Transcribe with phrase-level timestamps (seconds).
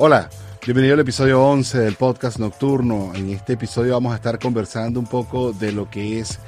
[0.00, 0.30] Hola,
[0.64, 3.10] bienvenido al episodio 11 del podcast nocturno.
[3.16, 6.38] En este episodio vamos a estar conversando un poco de lo que es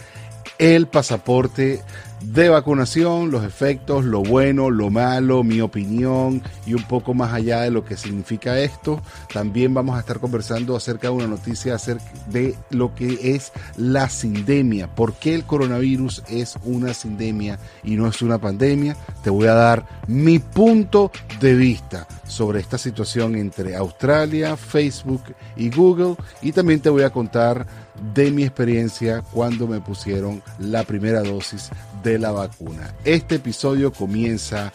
[0.59, 1.83] el pasaporte
[2.23, 7.63] de vacunación, los efectos, lo bueno, lo malo, mi opinión y un poco más allá
[7.63, 9.01] de lo que significa esto.
[9.33, 14.09] También vamos a estar conversando acerca de una noticia acerca de lo que es la
[14.09, 18.97] sindemia, por qué el coronavirus es una sindemia y no es una pandemia.
[19.23, 21.11] Te voy a dar mi punto
[21.41, 25.23] de vista sobre esta situación entre Australia, Facebook
[25.57, 27.67] y Google y también te voy a contar
[28.15, 31.71] de mi experiencia cuando me pusieron la primera dosis
[32.03, 32.95] de la vacuna.
[33.05, 34.73] Este episodio comienza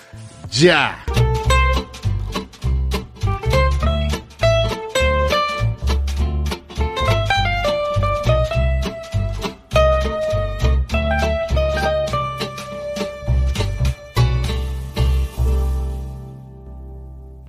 [0.52, 1.03] ya.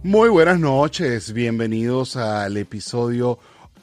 [0.03, 3.39] Muy buenas noches, bienvenidos al episodio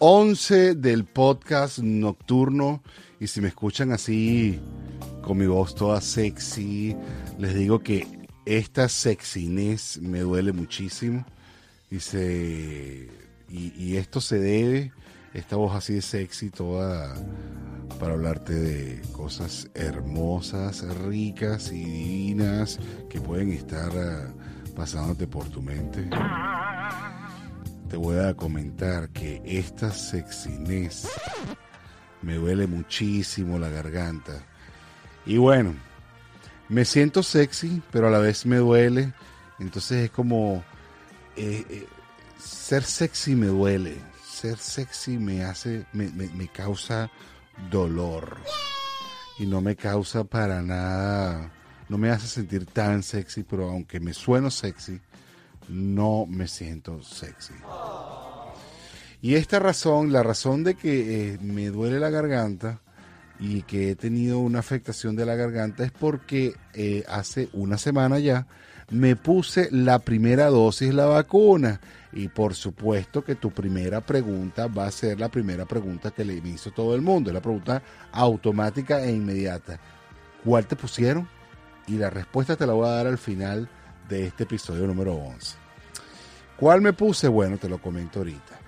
[0.05, 2.83] 11 del podcast nocturno.
[3.21, 4.59] Y si me escuchan así,
[5.21, 6.93] con mi voz toda sexy,
[7.39, 8.05] les digo que
[8.45, 11.25] esta sexiness me duele muchísimo.
[11.89, 11.99] Y,
[13.47, 14.91] y, esto se debe,
[15.33, 17.15] esta voz así de sexy, toda
[17.97, 22.77] para hablarte de cosas hermosas, ricas y divinas
[23.09, 24.33] que pueden estar ah,
[24.75, 26.09] pasándote por tu mente
[27.93, 31.07] te voy a comentar que esta sexiness
[32.23, 34.43] me duele muchísimo la garganta.
[35.27, 35.75] Y bueno,
[36.69, 39.13] me siento sexy, pero a la vez me duele.
[39.59, 40.63] Entonces es como
[41.35, 41.87] eh, eh,
[42.39, 43.95] ser sexy me duele.
[44.25, 47.11] Ser sexy me hace, me, me causa
[47.69, 48.37] dolor.
[49.37, 51.51] Y no me causa para nada,
[51.89, 54.99] no me hace sentir tan sexy, pero aunque me sueno sexy,
[55.69, 57.53] no me siento sexy.
[59.21, 62.81] Y esta razón, la razón de que eh, me duele la garganta
[63.39, 68.19] y que he tenido una afectación de la garganta es porque eh, hace una semana
[68.19, 68.47] ya
[68.89, 71.79] me puse la primera dosis de la vacuna.
[72.11, 76.35] Y por supuesto que tu primera pregunta va a ser la primera pregunta que le
[76.35, 77.81] hizo todo el mundo, la pregunta
[78.11, 79.79] automática e inmediata.
[80.43, 81.27] ¿Cuál te pusieron?
[81.87, 83.69] Y la respuesta te la voy a dar al final
[84.13, 85.57] de este episodio número 11.
[86.55, 87.27] ¿Cuál me puse?
[87.27, 88.59] Bueno, te lo comento ahorita.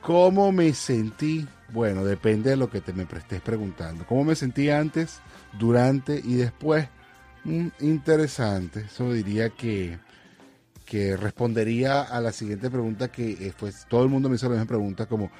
[0.00, 1.46] ¿Cómo me sentí?
[1.72, 4.06] Bueno, depende de lo que te me estés preguntando.
[4.06, 5.18] ¿Cómo me sentí antes,
[5.58, 6.88] durante y después?
[7.42, 8.82] Mm, interesante.
[8.82, 9.98] Eso diría que,
[10.84, 14.52] que respondería a la siguiente pregunta que eh, pues, todo el mundo me hizo la
[14.52, 15.32] misma pregunta como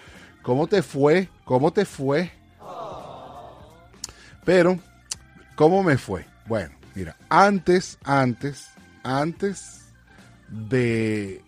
[0.43, 1.29] ¿cómo te fue?
[1.45, 2.33] ¿Cómo te fue?
[4.45, 4.79] Pero,
[5.55, 6.25] ¿cómo me fue?
[6.47, 8.76] Bueno, mira, antes, antes,
[9.07, 9.83] antes
[10.49, 11.43] de,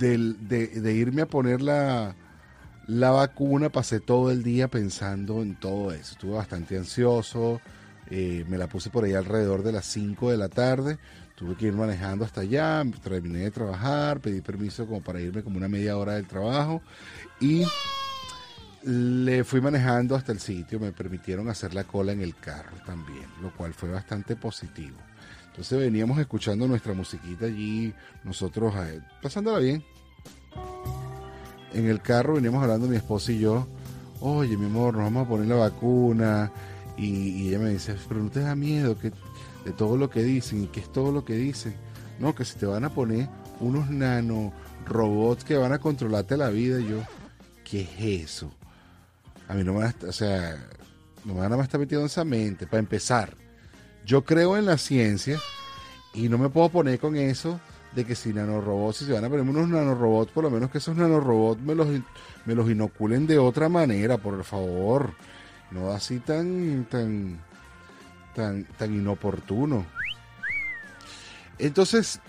[0.00, 2.14] irme a poner la,
[2.86, 6.12] la, vacuna, pasé todo el día pensando en todo eso.
[6.12, 7.60] Estuve bastante ansioso,
[8.10, 10.98] eh, me la puse por ahí alrededor de las 5 de la tarde.
[11.34, 15.58] Tuve que ir manejando hasta allá, terminé de trabajar, pedí permiso como para irme como
[15.58, 16.80] una media hora del trabajo
[17.40, 17.64] y
[18.84, 20.80] le fui manejando hasta el sitio.
[20.80, 24.96] Me permitieron hacer la cola en el carro también, lo cual fue bastante positivo.
[25.56, 27.94] Entonces veníamos escuchando nuestra musiquita allí,
[28.24, 29.82] nosotros eh, pasándola bien.
[31.72, 33.66] En el carro veníamos hablando mi esposa y yo,
[34.20, 36.52] oye mi amor, nos vamos a poner la vacuna.
[36.98, 39.12] Y, ella me dice, pero no te da miedo que,
[39.64, 41.74] de todo lo que dicen, y qué es todo lo que dicen.
[42.18, 43.26] No, que si te van a poner
[43.60, 44.52] unos nano
[44.84, 46.80] robots que van a controlarte la vida.
[46.80, 46.98] Y yo,
[47.64, 48.52] ¿qué es eso?
[49.48, 50.54] A mí no me van a, o sea,
[51.24, 53.45] no me van a estar metiendo en esa mente, para empezar
[54.06, 55.38] yo creo en la ciencia
[56.14, 57.60] y no me puedo poner con eso
[57.92, 60.78] de que si nanorobots, si se van a poner unos nanorobots, por lo menos que
[60.78, 61.88] esos nanorobots me los,
[62.44, 65.12] me los inoculen de otra manera, por favor.
[65.70, 67.40] No así tan, tan,
[68.34, 69.84] tan, tan inoportuno.
[71.58, 72.20] Entonces,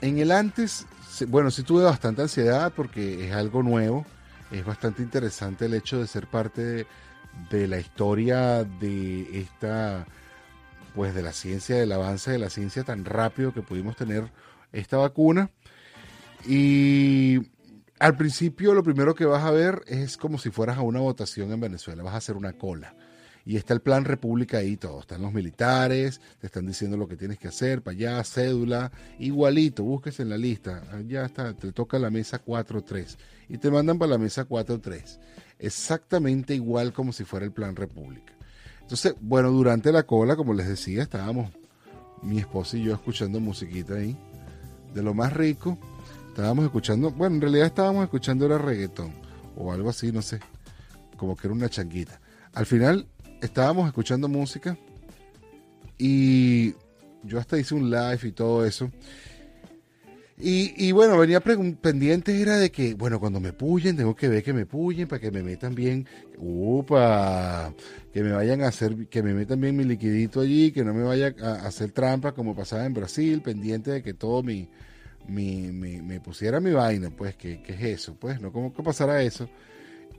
[0.00, 0.86] en el antes,
[1.28, 4.06] bueno, sí tuve bastante ansiedad porque es algo nuevo.
[4.52, 6.86] Es bastante interesante el hecho de ser parte
[7.50, 10.06] de la historia de esta
[10.94, 14.30] pues de la ciencia, del avance de la ciencia tan rápido que pudimos tener
[14.72, 15.50] esta vacuna.
[16.46, 17.40] Y
[17.98, 21.52] al principio lo primero que vas a ver es como si fueras a una votación
[21.52, 22.94] en Venezuela, vas a hacer una cola.
[23.46, 27.16] Y está el plan República ahí todo, están los militares, te están diciendo lo que
[27.16, 31.98] tienes que hacer, para allá, cédula, igualito, busques en la lista, ya está, te toca
[31.98, 33.18] la mesa 4-3
[33.50, 35.18] y te mandan para la mesa 4-3.
[35.58, 38.33] Exactamente igual como si fuera el plan República.
[38.84, 41.50] Entonces, bueno, durante la cola, como les decía, estábamos
[42.22, 44.14] mi esposa y yo escuchando musiquita ahí,
[44.92, 45.78] de lo más rico.
[46.28, 49.14] Estábamos escuchando, bueno, en realidad estábamos escuchando era reggaetón
[49.56, 50.38] o algo así, no sé,
[51.16, 52.20] como que era una changuita.
[52.52, 53.06] Al final
[53.40, 54.76] estábamos escuchando música
[55.96, 56.74] y
[57.22, 58.90] yo hasta hice un live y todo eso.
[60.36, 64.52] Y, bueno, venía pendiente era de que, bueno, cuando me puyen, tengo que ver que
[64.52, 66.08] me puyen para que me metan bien,
[66.38, 67.72] upa,
[68.12, 71.04] que me vayan a hacer, que me metan bien mi liquidito allí, que no me
[71.04, 74.68] vaya a hacer trampa como pasaba en Brasil, pendiente de que todo mi,
[75.28, 79.48] mi, me pusiera mi vaina, pues, que, es eso, pues, no como que pasara eso.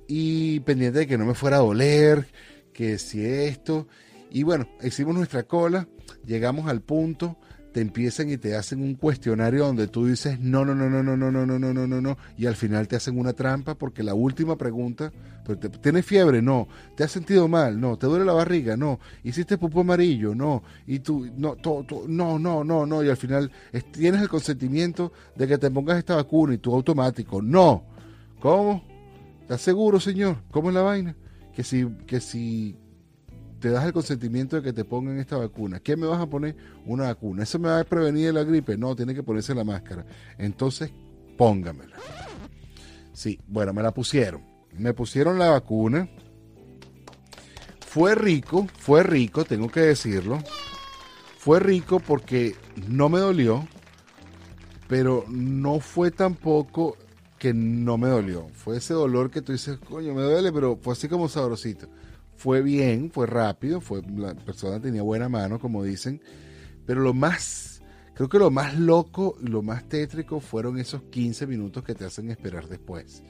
[0.07, 2.25] Y pendiente de que no me fuera a doler,
[2.71, 3.87] que si esto.
[4.31, 5.89] Y bueno, hicimos nuestra cola,
[6.25, 7.37] llegamos al punto
[7.75, 11.17] te empiezan y te hacen un cuestionario donde tú dices no, no, no, no, no,
[11.17, 14.01] no, no, no, no, no, no, no, y al final te hacen una trampa porque
[14.01, 15.11] la última pregunta,
[15.43, 16.41] pues, ¿tienes fiebre?
[16.41, 17.77] No, ¿te has sentido mal?
[17.77, 18.77] No, ¿te duele la barriga?
[18.77, 20.33] No, ¿hiciste pupo amarillo?
[20.33, 21.57] No, y tú, no,
[22.07, 23.51] no, no, no, no, y al final
[23.91, 27.83] tienes el consentimiento de que te pongas esta vacuna y tú automático, no,
[28.39, 28.85] ¿cómo?
[29.41, 30.37] ¿Estás seguro, señor?
[30.49, 31.13] ¿Cómo es la vaina?
[31.53, 32.77] Que si, que si
[33.65, 35.79] te das el consentimiento de que te pongan esta vacuna.
[35.79, 36.55] ¿Qué me vas a poner?
[36.85, 37.41] Una vacuna.
[37.41, 38.77] ¿Eso me va a prevenir de la gripe?
[38.77, 40.05] No, tiene que ponerse la máscara.
[40.37, 40.91] Entonces,
[41.35, 41.95] póngamela.
[43.11, 44.43] Sí, bueno, me la pusieron.
[44.71, 46.07] Me pusieron la vacuna.
[47.79, 50.37] Fue rico, fue rico, tengo que decirlo.
[51.39, 52.55] Fue rico porque
[52.87, 53.67] no me dolió,
[54.87, 56.97] pero no fue tampoco
[57.39, 58.47] que no me dolió.
[58.53, 61.87] Fue ese dolor que tú dices, coño, me duele, pero fue así como sabrosito
[62.35, 66.21] fue bien, fue rápido, fue la persona tenía buena mano, como dicen,
[66.85, 67.81] pero lo más,
[68.13, 72.05] creo que lo más loco y lo más tétrico fueron esos 15 minutos que te
[72.05, 73.23] hacen esperar después.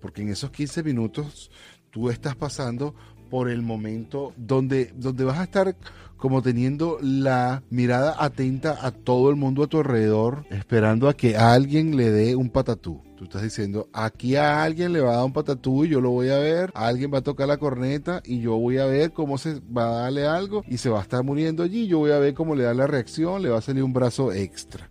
[0.00, 1.50] Porque en esos 15 minutos
[1.90, 2.94] tú estás pasando
[3.30, 5.76] por el momento donde, donde vas a estar
[6.16, 11.36] como teniendo la mirada atenta a todo el mundo a tu alrededor, esperando a que
[11.36, 13.02] alguien le dé un patatú.
[13.22, 16.10] Tú estás diciendo, aquí a alguien le va a dar un patatú y yo lo
[16.10, 19.38] voy a ver, alguien va a tocar la corneta y yo voy a ver cómo
[19.38, 22.18] se va a darle algo y se va a estar muriendo allí, yo voy a
[22.18, 24.90] ver cómo le da la reacción, le va a salir un brazo extra.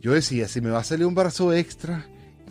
[0.00, 2.04] Yo decía, si me va a salir un brazo extra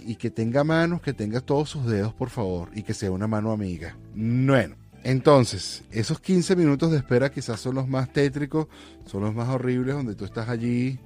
[0.06, 3.28] y que tenga manos, que tenga todos sus dedos, por favor, y que sea una
[3.28, 3.98] mano amiga.
[4.16, 8.68] Bueno, entonces, esos 15 minutos de espera quizás son los más tétricos,
[9.08, 11.00] son los más horribles, donde tú estás allí,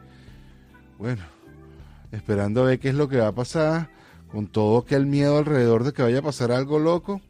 [1.00, 1.24] bueno,
[2.12, 3.89] esperando a ver qué es lo que va a pasar,
[4.27, 7.21] con todo que el miedo alrededor de que vaya a pasar algo loco.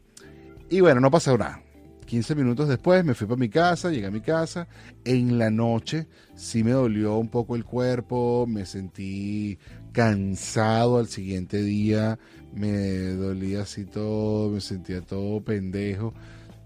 [0.70, 1.62] Y bueno, no pasó nada.
[2.08, 4.66] 15 minutos después me fui para mi casa, llegué a mi casa.
[5.04, 9.58] En la noche sí me dolió un poco el cuerpo, me sentí
[9.92, 12.18] cansado al siguiente día,
[12.54, 16.14] me dolía así todo, me sentía todo pendejo,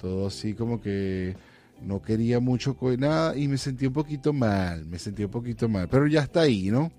[0.01, 1.35] todo así como que
[1.81, 5.89] no quería mucho nada y me sentí un poquito mal, me sentí un poquito mal,
[5.89, 6.93] pero ya está ahí, ¿no?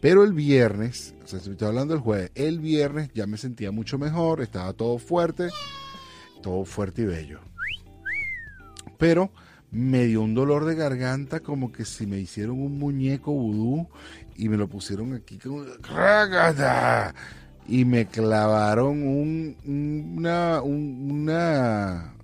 [0.00, 3.98] Pero el viernes, o sea, estoy hablando del jueves, el viernes ya me sentía mucho
[3.98, 5.48] mejor, estaba todo fuerte,
[6.40, 7.40] todo fuerte y bello.
[8.96, 9.30] Pero
[9.70, 13.88] me dio un dolor de garganta como que si me hicieron un muñeco vudú
[14.36, 15.64] y me lo pusieron aquí como
[17.66, 19.56] y me clavaron un,
[20.16, 22.14] una, una,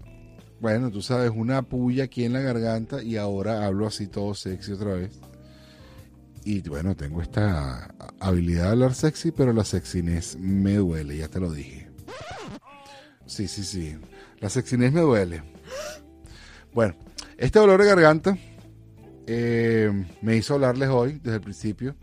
[0.58, 4.72] bueno, tú sabes, una puya aquí en la garganta y ahora hablo así todo sexy
[4.72, 5.20] otra vez.
[6.44, 7.89] Y bueno, tengo esta
[8.20, 11.89] habilidad de hablar sexy, pero la sexiness me duele, ya te lo dije.
[13.24, 13.96] Sí, sí, sí.
[14.41, 15.43] La sexiness me duele.
[16.74, 16.94] Bueno,
[17.39, 18.36] este dolor de garganta
[19.27, 21.96] eh, me hizo hablarles hoy, desde el principio,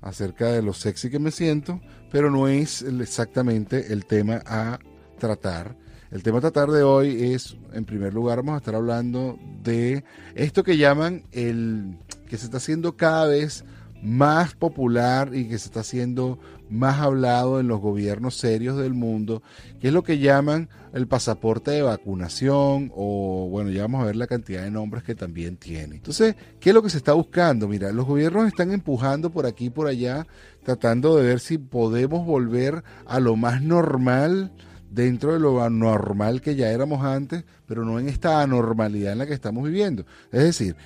[0.00, 4.80] acerca de lo sexy que me siento, pero no es exactamente el tema a
[5.20, 5.76] tratar.
[6.10, 10.04] El tema a tratar de hoy es, en primer lugar, vamos a estar hablando de
[10.34, 11.96] esto que llaman el
[12.28, 13.64] que se está haciendo cada vez
[14.04, 19.42] más popular y que se está haciendo más hablado en los gobiernos serios del mundo,
[19.80, 24.16] que es lo que llaman el pasaporte de vacunación o bueno, ya vamos a ver
[24.16, 25.96] la cantidad de nombres que también tiene.
[25.96, 27.66] Entonces, ¿qué es lo que se está buscando?
[27.66, 30.26] Mira, los gobiernos están empujando por aquí y por allá,
[30.62, 34.52] tratando de ver si podemos volver a lo más normal
[34.90, 39.26] dentro de lo anormal que ya éramos antes, pero no en esta anormalidad en la
[39.26, 40.04] que estamos viviendo.
[40.30, 40.76] Es decir,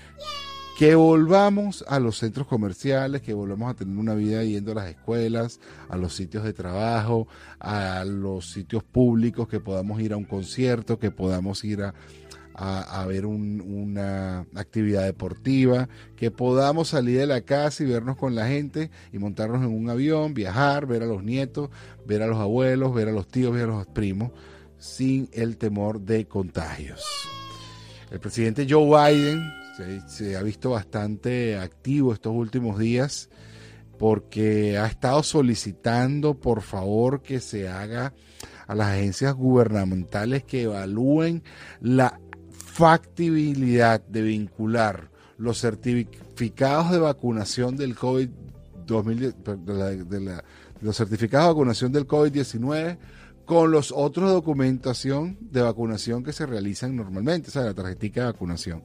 [0.78, 4.90] que volvamos a los centros comerciales, que volvamos a tener una vida yendo a las
[4.90, 5.58] escuelas,
[5.88, 7.26] a los sitios de trabajo,
[7.58, 11.94] a los sitios públicos, que podamos ir a un concierto, que podamos ir a,
[13.08, 18.92] ver una actividad deportiva, que podamos salir de la casa y vernos con la gente
[19.12, 21.70] y montarnos en un avión, viajar, ver a los nietos,
[22.06, 24.30] ver a los abuelos, ver a los tíos, ver a los primos,
[24.78, 27.04] sin el temor de contagios.
[28.12, 29.57] El presidente Joe Biden
[30.06, 33.28] se, ha visto bastante activo estos últimos días
[33.98, 38.14] porque ha estado solicitando por favor que se haga
[38.66, 41.42] a las agencias gubernamentales que evalúen
[41.80, 42.20] la
[42.50, 48.28] factibilidad de vincular los certificados de vacunación del COVID
[48.86, 50.42] 2000, de
[50.80, 52.98] los certificados de vacunación del COVID-19
[53.44, 58.26] con los otros documentación de vacunación que se realizan normalmente, o sea, la tarjetita de
[58.26, 58.82] vacunación.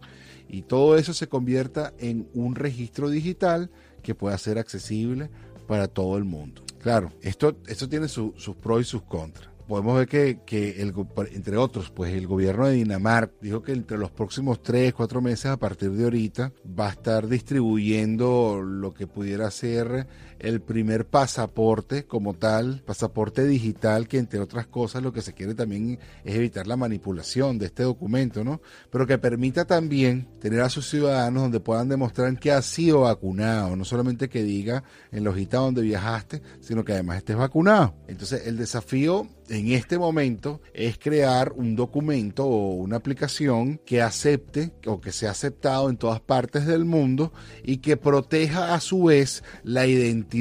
[0.48, 3.72] Y todo eso se convierta en un registro digital
[4.02, 5.30] que pueda ser accesible
[5.68, 6.62] para todo el mundo.
[6.80, 10.94] Claro, esto, esto tiene sus pros y sus contras podemos ver que, que el,
[11.34, 15.48] entre otros, pues el gobierno de Dinamarca dijo que entre los próximos tres, cuatro meses
[15.48, 20.08] a partir de ahorita va a estar distribuyendo lo que pudiera ser
[20.44, 25.56] el primer pasaporte como tal, pasaporte digital, que entre otras cosas lo que se quiere
[25.56, 28.62] también es evitar la manipulación de este documento, ¿no?
[28.92, 33.76] Pero que permita también tener a sus ciudadanos donde puedan demostrar que ha sido vacunado,
[33.78, 37.96] no solamente que diga en la hojita donde viajaste, sino que además estés vacunado.
[38.08, 44.74] Entonces el desafío en este momento es crear un documento o una aplicación que acepte
[44.86, 47.32] o que sea aceptado en todas partes del mundo
[47.64, 50.33] y que proteja a su vez la identidad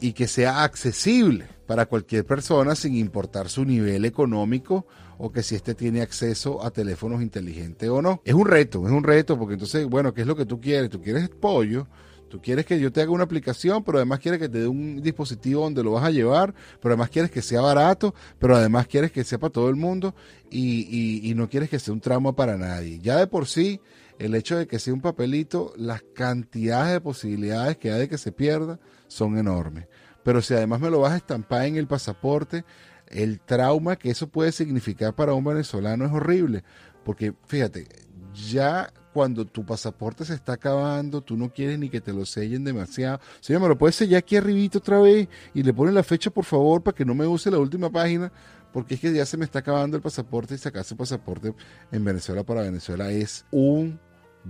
[0.00, 4.86] y que sea accesible para cualquier persona sin importar su nivel económico
[5.18, 8.22] o que si éste tiene acceso a teléfonos inteligentes o no.
[8.24, 10.90] Es un reto, es un reto porque entonces, bueno, ¿qué es lo que tú quieres?
[10.90, 11.88] ¿Tú quieres pollo?
[12.28, 15.00] Tú quieres que yo te haga una aplicación, pero además quieres que te dé un
[15.00, 19.12] dispositivo donde lo vas a llevar, pero además quieres que sea barato, pero además quieres
[19.12, 20.14] que sea para todo el mundo
[20.50, 22.98] y, no quieres que sea un trauma para nadie.
[22.98, 23.80] Ya de por sí,
[24.18, 28.18] el hecho de que sea un papelito, las cantidades de posibilidades que hay de que
[28.18, 29.86] se pierda son enormes.
[30.22, 32.64] Pero si además me lo vas a estampar en el pasaporte,
[33.08, 36.64] el trauma que eso puede significar para un venezolano es horrible.
[37.04, 37.86] Porque fíjate,
[38.34, 42.64] ya cuando tu pasaporte se está acabando, tú no quieres ni que te lo sellen
[42.64, 43.20] demasiado.
[43.40, 46.44] Señor, me lo puedes sellar aquí arribito otra vez y le ponen la fecha, por
[46.44, 48.30] favor, para que no me use la última página,
[48.72, 51.54] porque es que ya se me está acabando el pasaporte y sacarse el pasaporte
[51.90, 53.98] en Venezuela para Venezuela es un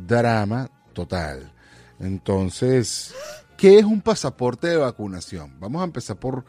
[0.07, 1.53] drama total.
[1.99, 3.15] Entonces,
[3.57, 5.59] ¿qué es un pasaporte de vacunación?
[5.59, 6.45] Vamos a empezar por,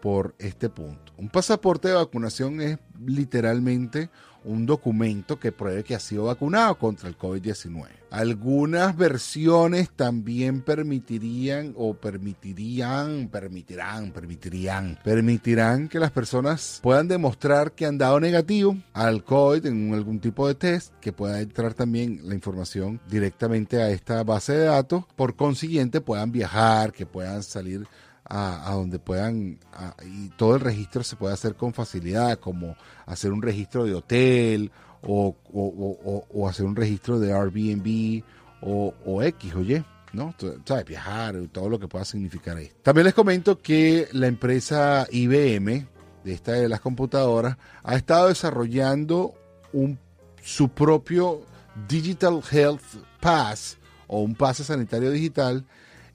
[0.00, 1.12] por este punto.
[1.16, 4.10] Un pasaporte de vacunación es literalmente
[4.44, 7.97] un documento que pruebe que ha sido vacunado contra el COVID-19.
[8.10, 17.84] Algunas versiones también permitirían o permitirían, permitirán, permitirían, permitirán que las personas puedan demostrar que
[17.84, 22.34] han dado negativo al COVID en algún tipo de test, que pueda entrar también la
[22.34, 27.86] información directamente a esta base de datos, por consiguiente puedan viajar, que puedan salir
[28.24, 29.58] a, donde puedan,
[30.04, 34.70] y todo el registro se puede hacer con facilidad, como hacer un registro de hotel
[35.02, 38.22] o, hacer un registro de Airbnb
[38.60, 39.84] o, X o Y.
[40.12, 40.34] ¿no?
[40.64, 40.84] ¿Sabes?
[40.86, 42.76] Viajar, todo lo que pueda significar esto.
[42.82, 45.86] También les comento que la empresa IBM,
[46.24, 49.34] de esta de las computadoras, ha estado desarrollando
[49.72, 49.98] un,
[50.42, 51.42] su propio
[51.86, 52.82] Digital Health
[53.20, 53.76] Pass
[54.06, 55.64] o un pase sanitario digital,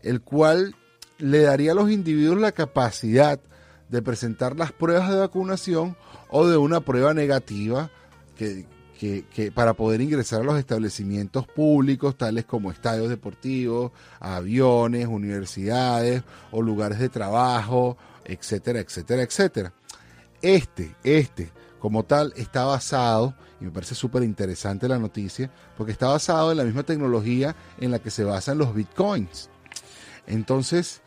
[0.01, 0.75] el cual
[1.19, 3.39] le daría a los individuos la capacidad
[3.89, 5.95] de presentar las pruebas de vacunación
[6.29, 7.91] o de una prueba negativa
[8.35, 8.65] que,
[9.53, 16.99] para poder ingresar a los establecimientos públicos, tales como estadios deportivos, aviones, universidades o lugares
[16.99, 19.73] de trabajo, etcétera, etcétera, etcétera.
[20.41, 26.07] Este, este, como tal, está basado, y me parece súper interesante la noticia, porque está
[26.07, 29.49] basado en la misma tecnología en la que se basan los bitcoins.
[30.27, 31.01] Entonces,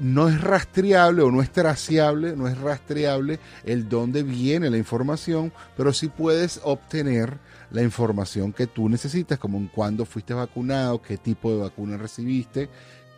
[0.00, 5.52] no es rastreable o no es traceable, no es rastreable el dónde viene la información,
[5.76, 7.38] pero sí puedes obtener
[7.70, 12.68] la información que tú necesitas, como en cuándo fuiste vacunado, qué tipo de vacuna recibiste,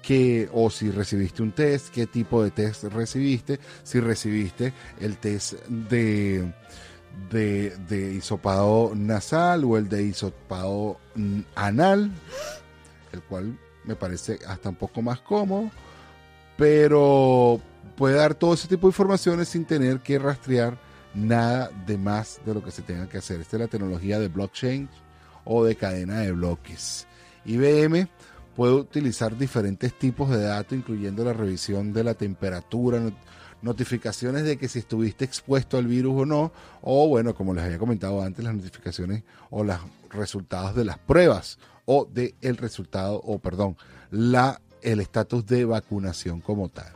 [0.02, 5.54] qué, o si recibiste un test, qué tipo de test recibiste, si recibiste el test
[5.66, 6.52] de,
[7.30, 10.98] de, de hisopado nasal o el de hisopado
[11.54, 12.10] anal,
[13.12, 15.70] el cual me parece hasta un poco más cómodo
[16.58, 17.60] pero
[17.96, 20.76] puede dar todo ese tipo de informaciones sin tener que rastrear
[21.14, 23.40] nada de más de lo que se tenga que hacer.
[23.40, 24.88] Esta es la tecnología de blockchain
[25.44, 27.06] o de cadena de bloques.
[27.44, 28.08] IBM
[28.56, 33.00] puede utilizar diferentes tipos de datos, incluyendo la revisión de la temperatura,
[33.62, 37.78] notificaciones de que si estuviste expuesto al virus o no, o bueno, como les había
[37.78, 39.78] comentado antes, las notificaciones o los
[40.10, 43.76] resultados de las pruebas o el resultado, o perdón,
[44.10, 46.92] la el estatus de vacunación como tal.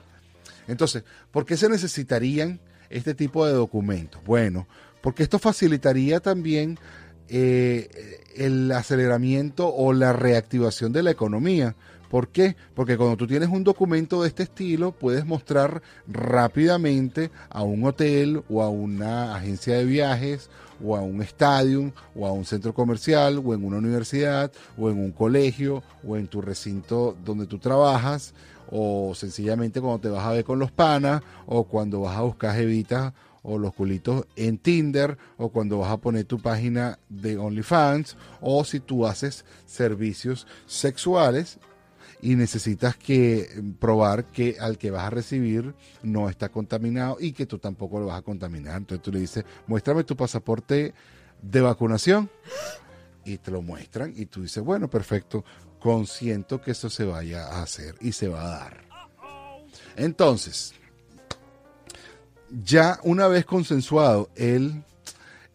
[0.69, 2.61] Entonces, ¿por qué se necesitarían
[2.91, 4.23] este tipo de documentos?
[4.25, 4.67] Bueno,
[5.01, 6.79] porque esto facilitaría también
[7.29, 11.75] eh, el aceleramiento o la reactivación de la economía.
[12.11, 12.57] ¿Por qué?
[12.75, 18.43] Porque cuando tú tienes un documento de este estilo, puedes mostrar rápidamente a un hotel
[18.51, 20.51] o a una agencia de viajes
[20.85, 24.99] o a un estadio o a un centro comercial o en una universidad o en
[24.99, 28.35] un colegio o en tu recinto donde tú trabajas
[28.71, 32.55] o sencillamente cuando te vas a ver con los panas o cuando vas a buscar
[32.57, 33.12] jevitas
[33.43, 38.65] o los culitos en Tinder o cuando vas a poner tu página de OnlyFans o
[38.65, 41.59] si tú haces servicios sexuales
[42.23, 45.75] y necesitas que probar que al que vas a recibir
[46.05, 48.76] no está contaminado y que tú tampoco lo vas a contaminar.
[48.76, 50.95] Entonces tú le dices, muéstrame tu pasaporte
[51.43, 52.31] de vacunación
[53.25, 55.45] y te lo muestran y tú dices, bueno, perfecto,
[55.81, 58.85] consiento que eso se vaya a hacer y se va a dar.
[59.97, 60.75] Entonces,
[62.64, 64.85] ya una vez consensuado el,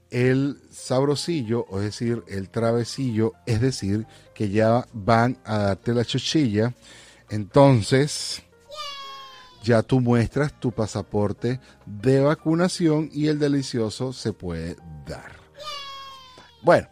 [0.10, 6.74] el sabrosillo, es decir, el travesillo, es decir, que ya van a darte la chochilla,
[7.30, 8.42] entonces
[9.64, 15.34] ya tú muestras tu pasaporte de vacunación y el delicioso se puede dar.
[16.62, 16.88] Bueno,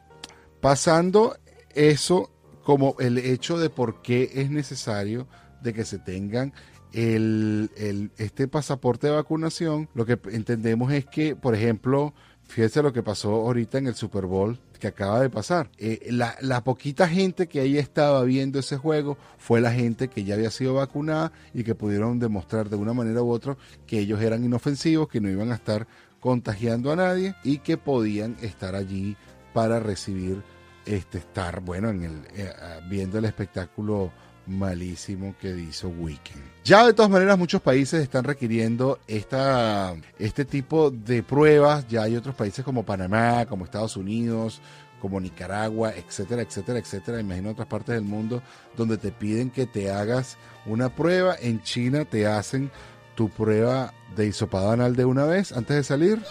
[0.60, 1.38] pasando
[1.74, 2.31] eso
[2.63, 5.27] como el hecho de por qué es necesario
[5.62, 6.53] de que se tengan
[6.91, 12.13] el, este pasaporte de vacunación, lo que entendemos es que, por ejemplo,
[12.48, 15.70] fíjese lo que pasó ahorita en el Super Bowl que acaba de pasar.
[15.78, 20.36] Eh, la, poquita gente que ahí estaba viendo ese juego fue la gente que ya
[20.36, 24.44] había sido vacunada y que pudieron demostrar de una manera u otra que ellos eran
[24.44, 25.88] inofensivos, que no iban a estar
[26.20, 29.16] contagiando a nadie y que podían estar allí
[29.54, 30.42] para recibir
[30.86, 32.52] este estar bueno en el eh,
[32.90, 34.12] viendo el espectáculo
[34.48, 36.44] malísimo que hizo Weekend.
[36.64, 41.88] Ya de todas maneras muchos países están requiriendo esta, este tipo de pruebas.
[41.88, 44.62] Ya hay otros países como Panamá, como Estados Unidos,
[45.00, 47.20] como Nicaragua, etcétera, etcétera, etcétera.
[47.20, 48.42] Imagino otras partes del mundo
[48.75, 51.36] donde te piden que te hagas una prueba.
[51.40, 52.72] En China te hacen
[53.16, 56.22] tu prueba de hisopado anal de una vez antes de salir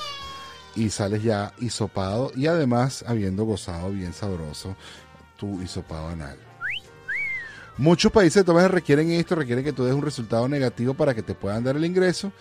[0.77, 4.77] y sales ya hisopado y además habiendo gozado bien sabroso
[5.37, 6.54] tu hisopado anal.
[7.77, 11.35] Muchos países también requieren esto, requieren que tú des un resultado negativo para que te
[11.35, 12.33] puedan dar el ingreso.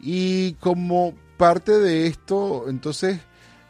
[0.00, 3.20] Y como parte de esto, entonces,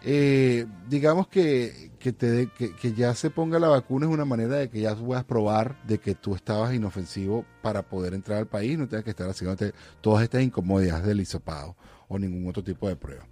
[0.03, 4.71] eh, digamos que, que, te que, ya se ponga la vacuna es una manera de
[4.71, 8.89] que ya puedas probar de que tú estabas inofensivo para poder entrar al país, no
[8.89, 11.77] tengas que estar haciéndote todas estas incomodidades del hisopado
[12.09, 13.30] o ningún otro tipo de prueba.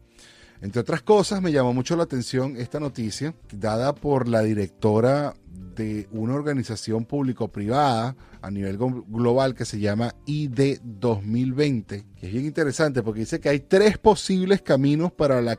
[0.60, 5.34] Entre otras cosas, me llamó mucho la atención esta noticia dada por la directora
[5.76, 12.46] de una organización público-privada a nivel global que se llama ID 2020, que es bien
[12.46, 15.56] interesante porque dice que hay tres posibles caminos para la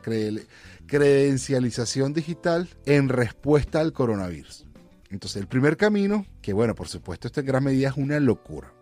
[0.86, 4.66] credencialización digital en respuesta al coronavirus.
[5.08, 8.74] Entonces, el primer camino, que bueno, por supuesto, esto en gran medida es una locura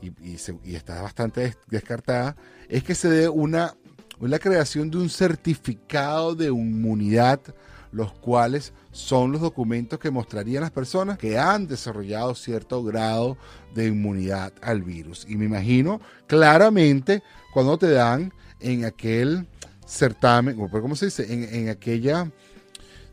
[0.00, 0.10] y,
[0.64, 2.36] y está bastante descartada,
[2.68, 3.76] es que se dé una
[4.30, 7.40] la creación de un certificado de inmunidad,
[7.90, 13.36] los cuales son los documentos que mostrarían las personas que han desarrollado cierto grado
[13.74, 15.26] de inmunidad al virus.
[15.28, 19.46] Y me imagino claramente cuando te dan en aquel
[19.86, 21.32] certamen, ¿cómo se dice?
[21.32, 22.30] En, en aquella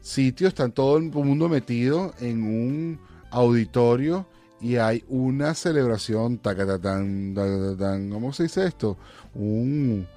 [0.02, 3.00] sitio, están todo el mundo metido en un
[3.32, 4.26] auditorio
[4.62, 8.98] y hay una celebración, ¿cómo se dice esto?
[9.34, 10.08] Un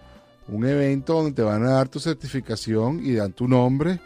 [0.48, 4.00] un evento donde te van a dar tu certificación y dan tu nombre.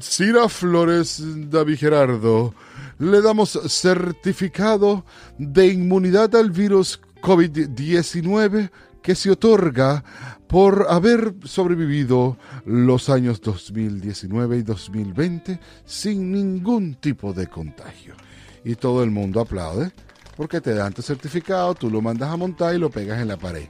[0.00, 2.54] Cira Flores David Gerardo,
[2.98, 5.04] le damos certificado
[5.38, 8.70] de inmunidad al virus COVID-19
[9.02, 10.02] que se otorga
[10.48, 18.14] por haber sobrevivido los años 2019 y 2020 sin ningún tipo de contagio.
[18.64, 19.92] Y todo el mundo aplaude
[20.36, 23.36] porque te dan tu certificado, tú lo mandas a montar y lo pegas en la
[23.36, 23.66] pared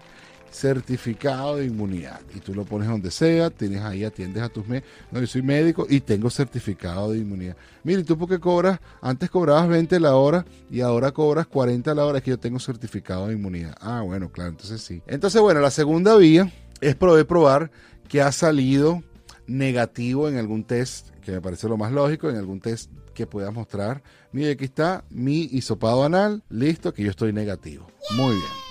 [0.55, 2.21] certificado de inmunidad.
[2.33, 4.89] Y tú lo pones donde sea, tienes ahí, atiendes a tus médicos.
[5.11, 7.57] No, yo soy médico y tengo certificado de inmunidad.
[7.83, 8.79] Mire, ¿tú por qué cobras?
[9.03, 12.19] Antes cobrabas 20 la hora y ahora cobras 40 la hora.
[12.19, 13.75] Es que yo tengo certificado de inmunidad.
[13.81, 15.03] Ah, bueno, claro, entonces sí.
[15.09, 17.73] Entonces, bueno, la segunda vía es poder probar
[18.09, 19.03] que ha salido
[19.49, 23.53] negativo en algún test, que me parece lo más lógico, en algún test que puedas
[23.53, 24.05] mostrar.
[24.31, 27.89] Mire, aquí está mi hisopado anal, listo, que yo estoy negativo.
[28.17, 28.64] Muy bien.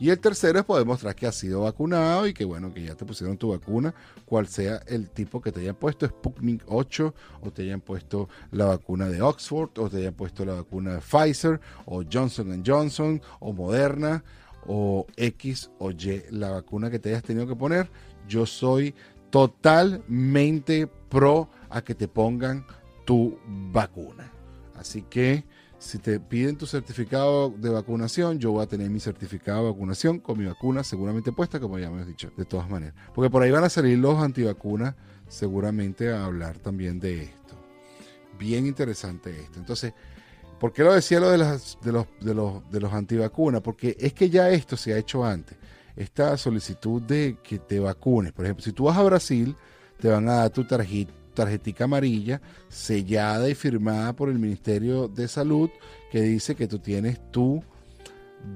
[0.00, 2.94] Y el tercero es poder mostrar que has sido vacunado y que bueno, que ya
[2.94, 7.50] te pusieron tu vacuna, cual sea el tipo que te hayan puesto, Sputnik 8, o
[7.50, 11.60] te hayan puesto la vacuna de Oxford, o te hayan puesto la vacuna de Pfizer,
[11.86, 14.22] o Johnson Johnson, o Moderna,
[14.66, 17.90] o X o Y, la vacuna que te hayas tenido que poner.
[18.28, 18.94] Yo soy
[19.30, 22.64] totalmente pro a que te pongan
[23.04, 24.30] tu vacuna.
[24.76, 25.44] Así que
[25.78, 30.18] si te piden tu certificado de vacunación, yo voy a tener mi certificado de vacunación
[30.18, 32.94] con mi vacuna seguramente puesta, como ya me has dicho, de todas maneras.
[33.14, 34.94] Porque por ahí van a salir los antivacunas
[35.28, 37.54] seguramente a hablar también de esto.
[38.38, 39.60] Bien interesante esto.
[39.60, 39.92] Entonces,
[40.58, 43.60] ¿por qué lo decía lo de, de, los, de, los, de los antivacunas?
[43.60, 45.56] Porque es que ya esto se ha hecho antes.
[45.94, 48.32] Esta solicitud de que te vacunes.
[48.32, 49.56] Por ejemplo, si tú vas a Brasil,
[50.00, 55.28] te van a dar tu tarjeta tarjetica amarilla sellada y firmada por el Ministerio de
[55.28, 55.70] Salud
[56.10, 57.62] que dice que tú tienes tu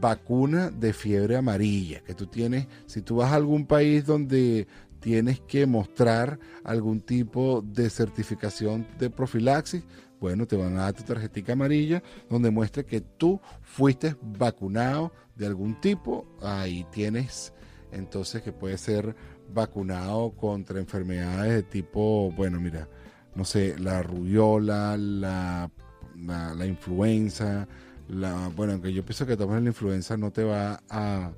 [0.00, 4.66] vacuna de fiebre amarilla, que tú tienes, si tú vas a algún país donde
[4.98, 9.84] tienes que mostrar algún tipo de certificación de profilaxis,
[10.20, 15.46] bueno, te van a dar tu tarjetita amarilla donde muestre que tú fuiste vacunado de
[15.46, 16.26] algún tipo.
[16.40, 17.52] Ahí tienes
[17.92, 19.14] entonces que puede ser
[19.52, 22.88] vacunado contra enfermedades de tipo, bueno, mira,
[23.34, 25.70] no sé, la rubiola, la,
[26.16, 27.66] la, influenza,
[28.08, 31.32] la, bueno, aunque yo pienso que tomar la influenza no te va a,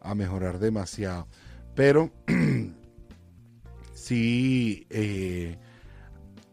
[0.00, 1.26] a mejorar demasiado,
[1.74, 2.10] pero
[3.94, 5.58] sí eh,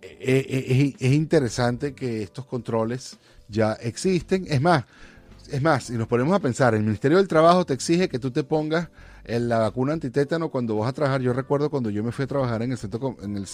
[0.02, 3.18] eh, eh, es, es interesante que estos controles
[3.50, 4.86] ya existen, es más,
[5.52, 8.32] es más, si nos ponemos a pensar, el Ministerio del Trabajo te exige que tú
[8.32, 8.90] te pongas
[9.28, 11.22] la vacuna antitétano cuando vas a trabajar.
[11.22, 13.48] Yo recuerdo cuando yo me fui a trabajar en el centro, en el,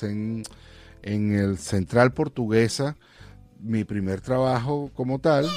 [1.02, 2.98] en el Central Portuguesa,
[3.60, 5.48] mi primer trabajo como tal,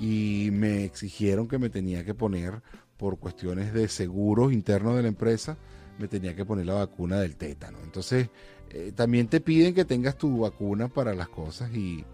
[0.00, 2.62] y me exigieron que me tenía que poner,
[2.96, 5.56] por cuestiones de seguros internos de la empresa,
[5.98, 7.78] me tenía que poner la vacuna del tétano.
[7.82, 8.28] Entonces,
[8.70, 12.04] eh, también te piden que tengas tu vacuna para las cosas y,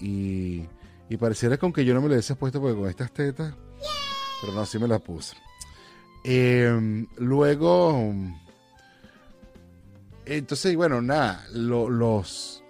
[0.00, 0.66] y,
[1.18, 3.54] pareciera que aunque yo no me lo hubiese puesto porque con estas tetas,
[4.40, 5.36] pero no, sí me las puse.
[6.24, 8.14] Em, luego,
[10.24, 12.62] entonces, bueno, nada, los,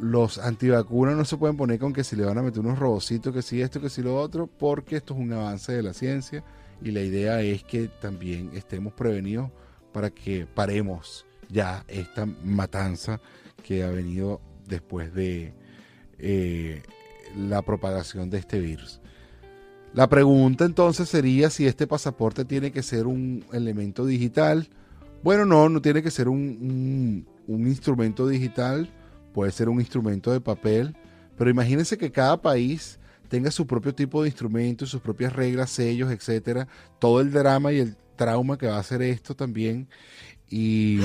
[0.00, 3.32] los antivacunas no se pueden poner con que si le van a meter unos robocitos,
[3.32, 6.42] que si esto, que si lo otro, porque esto es un avance de la ciencia
[6.82, 9.50] y la idea es que también estemos prevenidos
[9.92, 13.20] para que paremos ya esta matanza
[13.62, 15.54] que ha venido después de
[16.18, 16.82] eh,
[17.36, 19.01] la propagación de este virus.
[19.94, 24.68] La pregunta entonces sería si este pasaporte tiene que ser un elemento digital.
[25.22, 28.88] Bueno, no, no tiene que ser un, instrumento digital,
[29.34, 30.96] puede ser un instrumento de papel,
[31.36, 36.10] pero imagínense que cada país tenga su propio tipo de instrumento, sus propias reglas, sellos,
[36.10, 39.88] etcétera, todo el drama y el trauma que va a ser esto también.
[40.48, 41.00] Y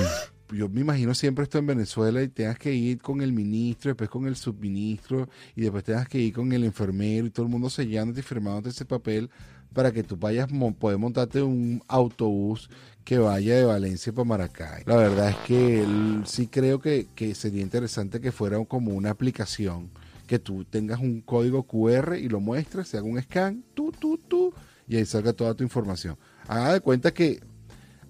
[0.51, 4.09] yo me imagino siempre esto en Venezuela y tengas que ir con el ministro, después
[4.09, 7.69] con el subministro y después tengas que ir con el enfermero y todo el mundo
[7.69, 9.29] sellándote y firmándote ese papel
[9.73, 12.69] para que tú vayas, poder montarte un autobús
[13.03, 14.83] que vaya de Valencia para Maracay.
[14.85, 15.85] La verdad es que
[16.25, 19.89] sí creo que, sería interesante que fuera como una aplicación,
[20.25, 24.17] que tú tengas un código QR y lo muestres, se haga un scan, tú, tú,
[24.17, 24.53] tú,
[24.87, 26.17] y ahí salga toda tu información.
[26.47, 27.39] Haga de cuenta que,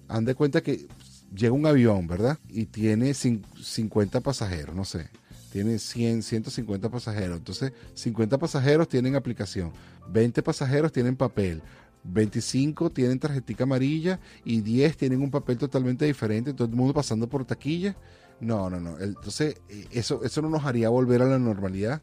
[0.08, 0.86] han de cuenta que
[1.34, 2.38] llega un avión, ¿verdad?
[2.48, 5.08] Y tiene 50 pasajeros, no sé.
[5.52, 7.38] Tiene 100, 150 pasajeros.
[7.38, 9.72] Entonces, 50 pasajeros tienen aplicación,
[10.10, 11.62] 20 pasajeros tienen papel,
[12.04, 17.28] 25 tienen tarjetita amarilla y 10 tienen un papel totalmente diferente, todo el mundo pasando
[17.28, 17.96] por taquilla.
[18.40, 18.98] No, no, no.
[19.00, 22.02] Entonces, eh, eso, eso no nos haría volver a la normalidad,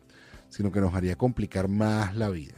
[0.50, 2.56] sino que nos haría complicar más la vida.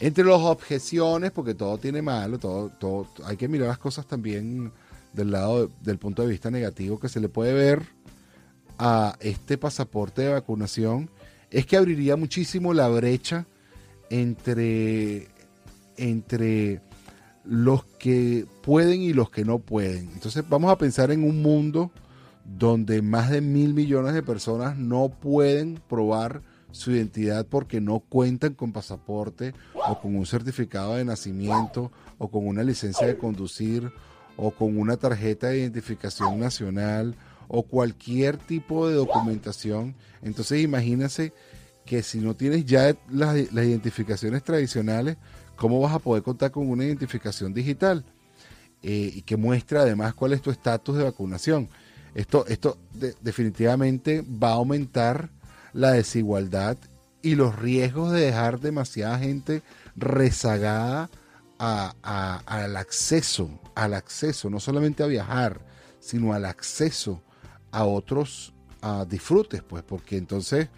[0.00, 4.72] Entre las objeciones, porque todo tiene malo, todo, todo, hay que mirar las cosas también
[5.12, 7.82] del lado del punto de vista negativo que se le puede ver
[8.78, 11.10] a este pasaporte de vacunación
[11.50, 13.46] es que abriría muchísimo la brecha
[14.10, 15.28] entre,
[15.96, 16.80] entre
[17.44, 20.10] los que pueden y los que no pueden.
[20.14, 21.90] Entonces vamos a pensar en un mundo
[22.44, 28.54] donde más de mil millones de personas no pueden probar su identidad porque no cuentan
[28.54, 33.92] con pasaporte o con un certificado de nacimiento o con una licencia de conducir
[34.36, 37.14] o con una tarjeta de identificación nacional
[37.48, 39.94] o cualquier tipo de documentación.
[40.22, 41.32] Entonces imagínense
[41.84, 45.16] que si no tienes ya las, identificaciones tradicionales,
[45.56, 48.04] ¿cómo vas a poder contar con una identificación digital?
[48.82, 51.68] Eh, y que muestra además cuál es tu estatus de vacunación.
[52.14, 52.78] Esto, esto
[53.20, 55.30] definitivamente va a aumentar
[55.72, 56.76] la desigualdad
[57.22, 59.62] y los riesgos de dejar demasiada gente
[59.96, 61.08] rezagada
[61.62, 65.60] al acceso, al acceso, no solamente a viajar,
[66.00, 67.22] sino al acceso
[67.70, 70.68] a otros a disfrutes, pues, porque entonces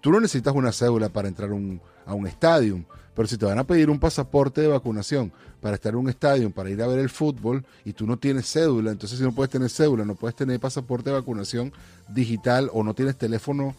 [0.00, 3.64] Tú no necesitas una cédula para entrar a un estadio, pero si te van a
[3.64, 7.10] pedir un pasaporte de vacunación para estar en un estadio, para ir a ver el
[7.10, 10.60] fútbol, y tú no tienes cédula, entonces si no puedes tener cédula, no puedes tener
[10.60, 11.72] pasaporte de vacunación
[12.08, 13.74] digital o no tienes teléfono,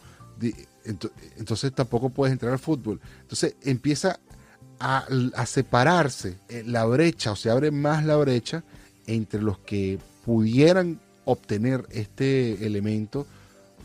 [1.37, 2.99] entonces tampoco puedes entrar al fútbol.
[3.21, 4.19] Entonces empieza
[4.79, 8.63] a, separarse eh, la brecha, o se abre más la brecha
[9.07, 13.25] entre los que pudieran obtener este elemento,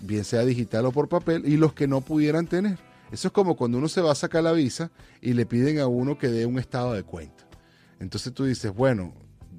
[0.00, 2.78] bien sea digital o por papel, y los que no pudieran tener.
[3.11, 5.87] Eso es como cuando uno se va a sacar la visa y le piden a
[5.87, 7.44] uno que dé un estado de cuenta.
[8.00, 9.12] Entonces tú dices, bueno,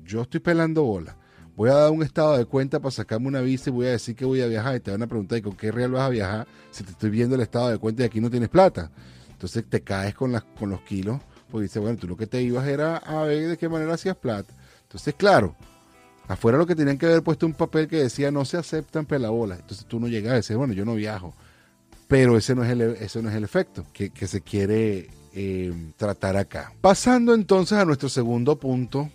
[0.04, 1.16] yo estoy pelando bola.
[1.56, 4.16] Voy a dar un estado de cuenta para sacarme una visa y voy a decir
[4.16, 4.76] que voy a viajar.
[4.76, 7.10] Y te van a preguntar, ¿y con qué real vas a viajar si te estoy
[7.10, 8.92] viendo el estado de cuenta y aquí no tienes plata?
[9.36, 11.20] Entonces te caes con, las, con los kilos,
[11.52, 14.16] porque dices, bueno, tú lo que te ibas era a ver de qué manera hacías
[14.16, 14.54] plata.
[14.84, 15.58] Entonces, claro,
[16.26, 19.60] afuera lo que tenían que haber puesto un papel que decía no se aceptan pelabolas.
[19.60, 21.36] Entonces tú no llegas a decir, bueno, yo no viajo.
[22.08, 26.38] Pero ese no es el, ese no es el efecto que, se quiere eh, tratar
[26.38, 26.72] acá.
[26.80, 29.10] Pasando entonces a nuestro segundo punto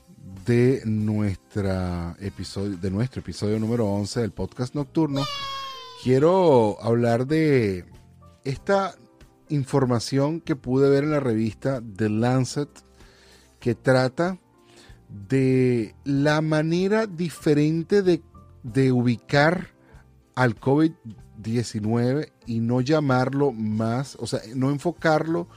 [0.45, 5.25] de, nuestra episodio, de nuestro episodio número 11 del podcast nocturno,
[6.03, 7.87] quiero hablar de
[8.45, 8.95] esta
[9.51, 12.69] información que pude ver en la revista The Lancet
[13.59, 14.39] que trata
[15.29, 18.23] de la manera diferente de,
[18.63, 19.69] de ubicar
[20.35, 25.49] al COVID-19 y no llamarlo más, o sea, no enfocarlo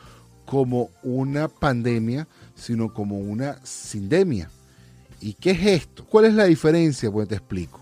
[0.46, 4.50] como una pandemia, sino como una sindemia.
[5.22, 6.06] ¿Y qué es esto?
[6.06, 7.10] ¿Cuál es la diferencia?
[7.10, 7.80] Pues te explico.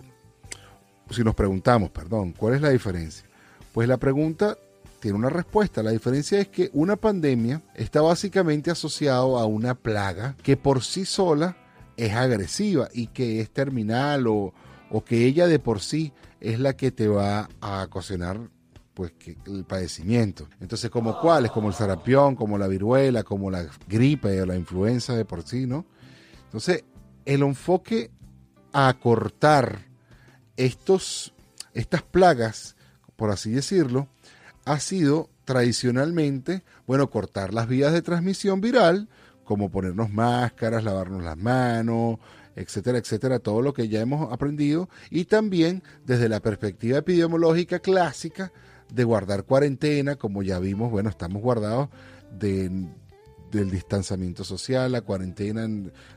[1.09, 3.25] Si nos preguntamos, perdón, ¿cuál es la diferencia?
[3.73, 4.57] Pues la pregunta
[5.01, 5.83] tiene una respuesta.
[5.83, 11.03] La diferencia es que una pandemia está básicamente asociado a una plaga que por sí
[11.05, 11.57] sola
[11.97, 14.53] es agresiva y que es terminal o,
[14.89, 18.39] o que ella de por sí es la que te va a ocasionar
[18.93, 19.13] pues
[19.47, 20.47] el padecimiento.
[20.59, 25.15] Entonces, como cuáles, como el sarampión, como la viruela, como la gripe o la influenza
[25.15, 25.85] de por sí, ¿no?
[26.45, 26.83] Entonces,
[27.25, 28.11] el enfoque
[28.73, 29.87] a cortar
[30.57, 31.33] estos,
[31.73, 32.75] estas plagas,
[33.15, 34.07] por así decirlo,
[34.65, 39.09] ha sido tradicionalmente, bueno, cortar las vías de transmisión viral,
[39.43, 42.19] como ponernos máscaras, lavarnos las manos,
[42.55, 48.51] etcétera, etcétera, todo lo que ya hemos aprendido y también desde la perspectiva epidemiológica clásica
[48.93, 51.89] de guardar cuarentena, como ya vimos, bueno, estamos guardados
[52.37, 52.87] de,
[53.51, 55.67] del distanciamiento social, la cuarentena,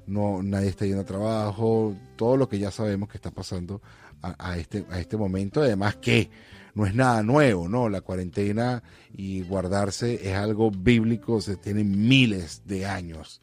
[0.07, 3.81] no, nadie está yendo a trabajo, todo lo que ya sabemos que está pasando
[4.23, 6.31] a, este, a este momento, además que
[6.75, 7.89] no es nada nuevo, ¿no?
[7.89, 8.83] La cuarentena
[9.13, 13.41] y guardarse es algo bíblico, se tiene miles de años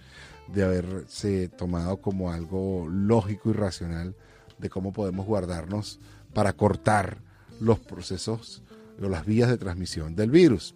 [0.47, 4.15] de haberse tomado como algo lógico y racional
[4.57, 5.99] de cómo podemos guardarnos
[6.33, 7.19] para cortar
[7.59, 8.63] los procesos
[9.01, 10.75] o las vías de transmisión del virus.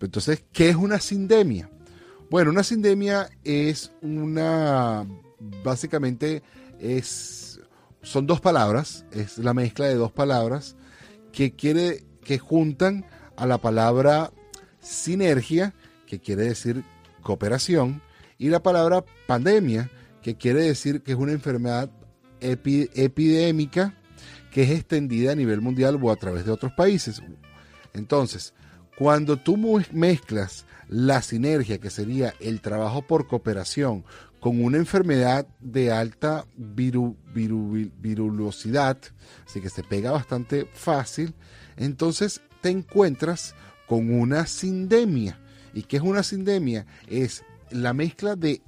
[0.00, 1.70] Entonces, ¿qué es una sindemia?
[2.30, 5.06] Bueno, una sindemia es una,
[5.62, 6.42] básicamente
[6.78, 7.60] es,
[8.02, 10.76] son dos palabras, es la mezcla de dos palabras
[11.34, 13.04] que quiere, que juntan
[13.36, 14.30] a la palabra
[14.80, 15.74] sinergia,
[16.06, 16.84] que quiere decir
[17.22, 18.02] cooperación,
[18.38, 19.90] y la palabra pandemia,
[20.22, 21.90] que quiere decir que es una enfermedad
[22.40, 23.94] epidémica
[24.50, 27.20] que es extendida a nivel mundial o a través de otros países.
[27.92, 28.54] Entonces,
[28.96, 29.56] cuando tú
[29.92, 34.04] mezclas la sinergia, que sería el trabajo por cooperación,
[34.44, 38.98] con una enfermedad de alta virulosidad,
[39.46, 41.32] así que se pega bastante fácil,
[41.78, 43.54] entonces te encuentras
[43.86, 45.40] con una sindemia.
[45.72, 46.84] ¿Y qué es una sindemia?
[47.08, 48.60] Es la mezcla de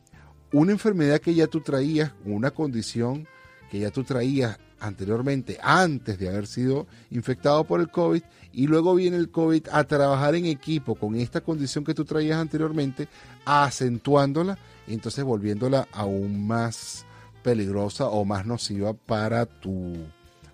[0.51, 3.29] una enfermedad que ya tú traías, una condición
[3.71, 8.95] que ya tú traías anteriormente, antes de haber sido infectado por el COVID, y luego
[8.95, 13.09] viene el COVID a trabajar en equipo con esta condición que tú traías anteriormente,
[13.45, 14.57] acentuándola
[14.95, 17.07] entonces volviéndola aún más
[17.43, 19.95] peligrosa o más nociva para tu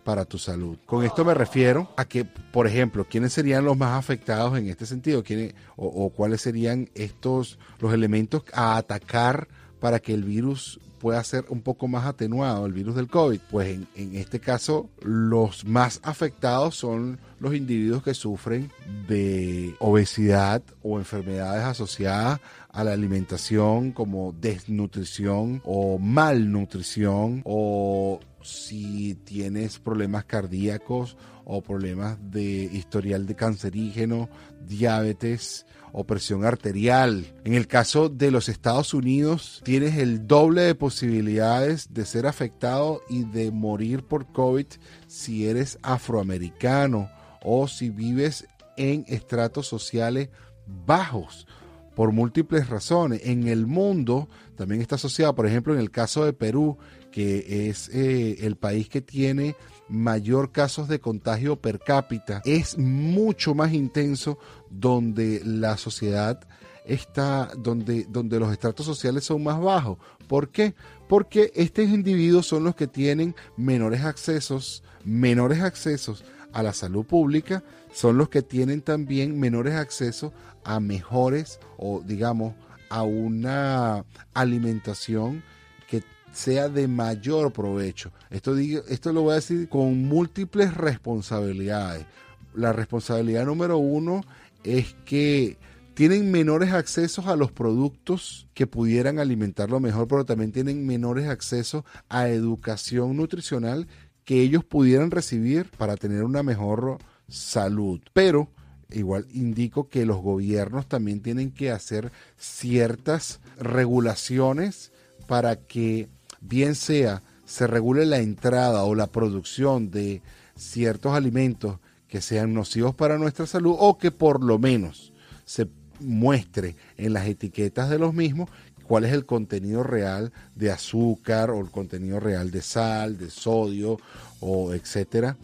[0.05, 0.79] para tu salud.
[0.85, 4.87] Con esto me refiero a que, por ejemplo, ¿quiénes serían los más afectados en este
[4.87, 5.23] sentido?
[5.23, 9.49] ¿Quiénes, o, cuáles serían estos los elementos a atacar
[9.81, 13.40] para que el virus pueda ser un poco más atenuado, el virus del COVID?
[13.51, 18.71] Pues en, en este caso, los más afectados son los individuos que sufren
[19.09, 29.81] de obesidad o enfermedades asociadas a la alimentación como desnutrición o malnutrición o si tienes
[29.81, 34.29] problemas cardíacos o problemas de historial de cancerígeno,
[34.69, 37.27] diabetes o presión arterial.
[37.43, 43.03] En el caso de los Estados Unidos, tienes el doble de posibilidades de ser afectado
[43.11, 44.67] y de morir por COVID
[45.09, 47.11] si eres afroamericano
[47.45, 50.29] o si vives en estratos sociales
[50.67, 51.47] bajos
[51.95, 53.21] por múltiples razones.
[53.25, 56.79] En el mundo también está asociado, por ejemplo, en el caso de Perú,
[57.11, 59.55] que es eh, el país que tiene
[59.89, 64.39] mayor casos de contagio per cápita, es mucho más intenso
[64.71, 66.41] donde la sociedad
[66.87, 69.99] está, donde, donde los estratos sociales son más bajos.
[70.29, 70.75] ¿Por qué?
[71.09, 77.62] Porque estos individuos son los que tienen menores accesos, menores accesos a la salud pública,
[77.93, 80.33] son los que tienen también menores accesos
[80.65, 82.55] a mejores o digamos
[82.88, 85.43] a una alimentación
[85.88, 88.12] que sea de mayor provecho.
[88.31, 92.07] Esto, digo, esto lo voy a decir con múltiples responsabilidades.
[92.55, 94.23] La responsabilidad número uno
[94.62, 95.57] es que
[95.95, 101.85] tienen menores accesos a los productos que pudieran alimentarlo mejor, pero también tienen menores accesos
[102.09, 103.88] a educación nutricional
[104.25, 108.01] que ellos pudieran recibir para tener una mejor salud.
[108.13, 108.49] Pero
[108.91, 114.93] igual indico que los gobiernos también tienen que hacer ciertas regulaciones
[115.27, 116.09] para que
[116.41, 120.23] bien sea se regule la entrada o la producción de
[120.57, 125.13] ciertos alimentos que sean nocivos para nuestra salud o que por lo menos
[125.45, 125.69] se
[126.01, 128.51] muestre en las etiquetas de los mismos
[128.83, 133.99] cuál es el contenido real de azúcar o el contenido real de sal, de sodio
[134.40, 135.37] o etcétera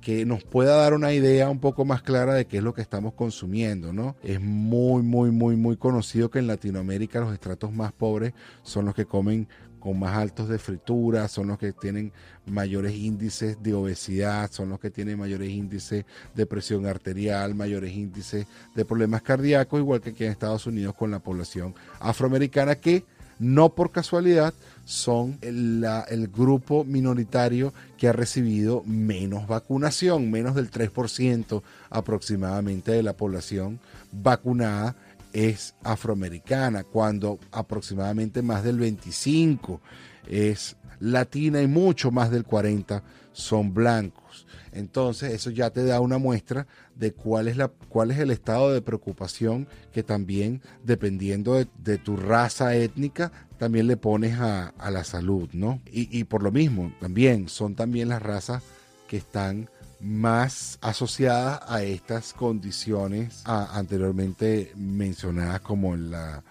[0.00, 2.82] que, nos pueda dar una idea un poco más clara de qué es lo que
[2.82, 4.16] estamos consumiendo, ¿no?
[4.22, 8.32] Es muy, muy, muy, muy conocido que en Latinoamérica los estratos más pobres
[8.64, 9.46] son los que comen
[9.80, 12.12] con más altos de fritura, son los que tienen
[12.46, 18.46] mayores índices de obesidad, son los que tienen mayores índices de presión arterial, mayores índices
[18.74, 23.04] de problemas cardíacos, igual que aquí en Estados Unidos con la población afroamericana que
[23.40, 24.52] no por casualidad
[24.84, 33.14] son el, grupo minoritario que ha recibido menos vacunación, menos del 3% aproximadamente de la
[33.14, 33.80] población
[34.12, 34.94] vacunada
[35.32, 39.80] es afroamericana, cuando aproximadamente más del 25
[40.28, 44.46] es latina y mucho más del 40 son blancos.
[44.72, 48.72] Entonces eso ya te da una muestra de cuál es, la, cuál es el estado
[48.72, 55.48] de preocupación que también, dependiendo de, tu raza étnica, también le pones a, la salud,
[55.52, 55.80] ¿no?
[55.90, 58.62] Y, por lo mismo, también son también las razas
[59.08, 59.68] que están
[60.00, 66.42] más asociadas a estas condiciones anteriormente mencionadas como la,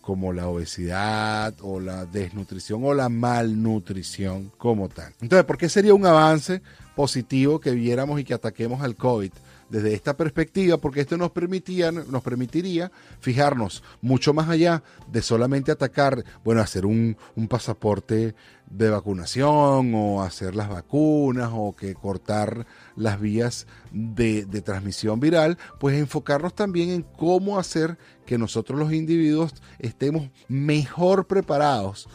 [0.00, 5.12] como la obesidad o la desnutrición o la malnutrición como tal.
[5.20, 6.62] Entonces, ¿por qué sería un avance
[6.94, 9.32] positivo que viéramos y que ataquemos al COVID?
[9.68, 15.70] Desde esta perspectiva, porque esto nos, permitía, nos permitiría fijarnos mucho más allá de solamente
[15.70, 17.16] atacar, bueno, hacer un,
[17.48, 18.34] pasaporte
[18.68, 25.96] de vacunación o hacer las vacunas o que cortar las vías de, transmisión viral, pues
[25.96, 32.08] enfocarnos también en cómo hacer que nosotros los individuos estemos mejor preparados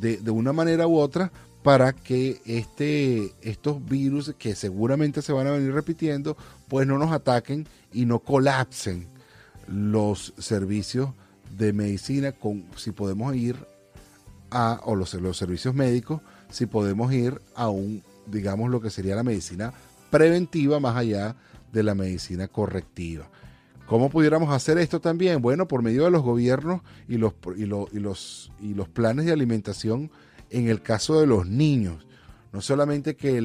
[0.00, 1.32] de, de una manera u otra
[1.66, 6.36] para que este, estos virus que seguramente se van a venir repitiendo,
[6.68, 9.08] pues no nos ataquen y no colapsen
[9.66, 11.10] los servicios
[11.58, 13.56] de medicina con si podemos ir
[14.52, 19.16] a o los, los servicios médicos si podemos ir a un digamos lo que sería
[19.16, 19.72] la medicina
[20.08, 21.34] preventiva más allá
[21.72, 23.28] de la medicina correctiva.
[23.88, 25.42] ¿Cómo pudiéramos hacer esto también?
[25.42, 29.26] Bueno, por medio de los gobiernos y los, y los, y los, y los planes
[29.26, 30.12] de alimentación
[30.50, 32.06] en el caso de los niños.
[32.52, 33.40] No solamente que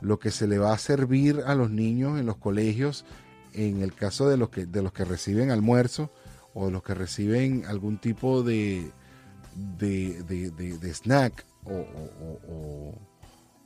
[0.00, 3.04] lo que se le va a servir a los niños en los colegios,
[3.52, 6.10] en el caso de los que, de los que reciben almuerzo
[6.54, 8.90] o de los que reciben algún tipo de,
[9.78, 12.94] de, snack o,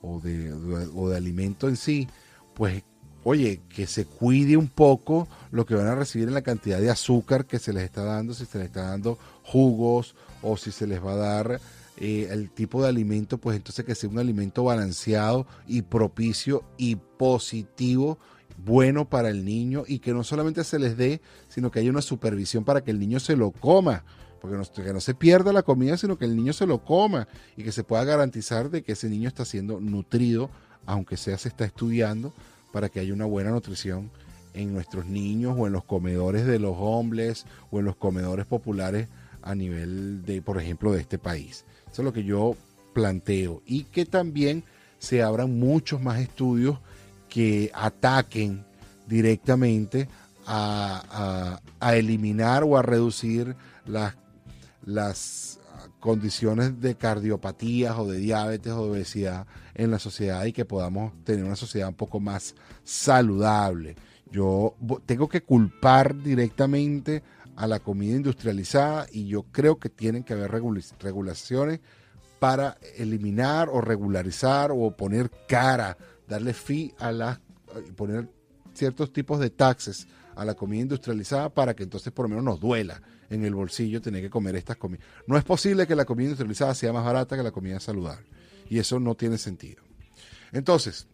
[0.03, 0.53] o, de,
[0.95, 2.09] o de alimento en sí,
[2.55, 2.83] pues
[3.25, 6.91] oye, que se cuide un poco lo que van a recibir en la cantidad de
[6.91, 10.87] azúcar que se les está dando, si se les está dando jugos o si se
[10.87, 11.61] les va a dar
[11.97, 16.97] eh, el tipo de alimento, pues entonces que sea un alimento balanceado y propicio y
[16.97, 18.19] positivo,
[18.65, 22.03] bueno para el niño y que no solamente se les dé, sino que haya una
[22.03, 24.05] supervisión para que el niño se lo coma.
[24.41, 27.29] Porque no, que no se pierda la comida, sino que el niño se lo coma
[27.57, 30.51] y que se pueda garantizar de que ese niño está siendo nutrido,
[30.85, 32.35] aunque sea se está estudiando,
[32.71, 34.11] para que haya una buena nutrición
[34.53, 39.09] en nuestros niños o en los comedores de los hombres o en los comedores populares
[39.45, 41.65] a nivel de, por ejemplo, de este país.
[41.91, 42.57] Eso es lo que yo
[42.93, 43.63] planteo.
[43.67, 44.65] Y que también
[44.99, 46.79] se abran muchos más estudios
[47.29, 48.65] que ataquen
[49.07, 50.09] directamente
[50.47, 51.61] a,
[51.93, 53.55] eliminar o a reducir
[53.87, 54.17] las,
[54.85, 55.61] las
[56.01, 61.13] condiciones de cardiopatías o de diabetes o de obesidad en la sociedad y que podamos
[61.25, 63.97] tener una sociedad un poco más saludable.
[64.31, 64.75] Yo
[65.07, 67.23] tengo que culpar directamente
[67.57, 71.81] a la comida industrializada y yo creo que tienen que haber regulaciones
[72.39, 75.97] para eliminar o regularizar o poner cara,
[76.29, 77.41] darle fin a las,
[77.97, 78.29] poner
[78.75, 82.61] ciertos tipos de taxes a la comida industrializada para que entonces por lo menos nos
[82.61, 83.01] duela
[83.31, 85.07] en el bolsillo tener que comer estas comidas.
[85.27, 88.27] No es posible que la comida industrializada sea más barata que la comida saludable.
[88.69, 89.83] Y eso no tiene sentido.
[90.53, 91.07] Entonces,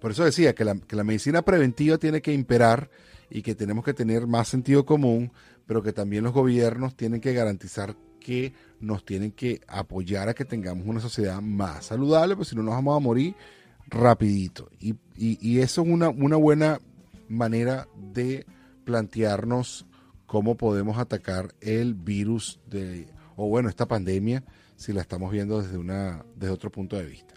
[0.00, 2.90] por eso decía que la, que la medicina preventiva tiene que imperar
[3.30, 5.32] y que tenemos que tener más sentido común,
[5.66, 10.44] pero que también los gobiernos tienen que garantizar que nos tienen que apoyar a que
[10.44, 13.34] tengamos una sociedad más saludable, pues si no nos vamos a morir
[13.88, 14.68] rapidito.
[14.80, 16.80] Y, y eso es una, una buena
[17.28, 18.46] manera de
[18.84, 19.86] plantearnos
[20.26, 23.06] cómo podemos atacar el virus de,
[23.36, 24.44] o bueno, esta pandemia,
[24.76, 27.35] si la estamos viendo desde, una, desde otro punto de vista.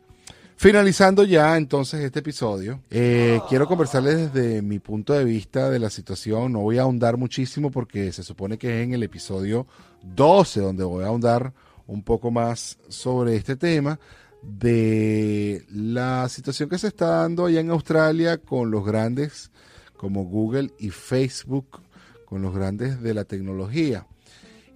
[0.60, 5.90] Finalizando ya entonces este episodio, eh, quiero conversarles desde mi punto de vista de la
[5.90, 6.52] situación.
[6.52, 9.68] No voy a ahondar muchísimo porque se supone que es en el episodio
[10.04, 11.54] 12 donde voy a ahondar
[11.88, 14.02] un poco más sobre este tema
[14.42, 19.52] de la situación que se está dando allá en Australia con los grandes
[19.96, 21.82] como Google y Facebook
[22.26, 24.08] con los grandes de la tecnología.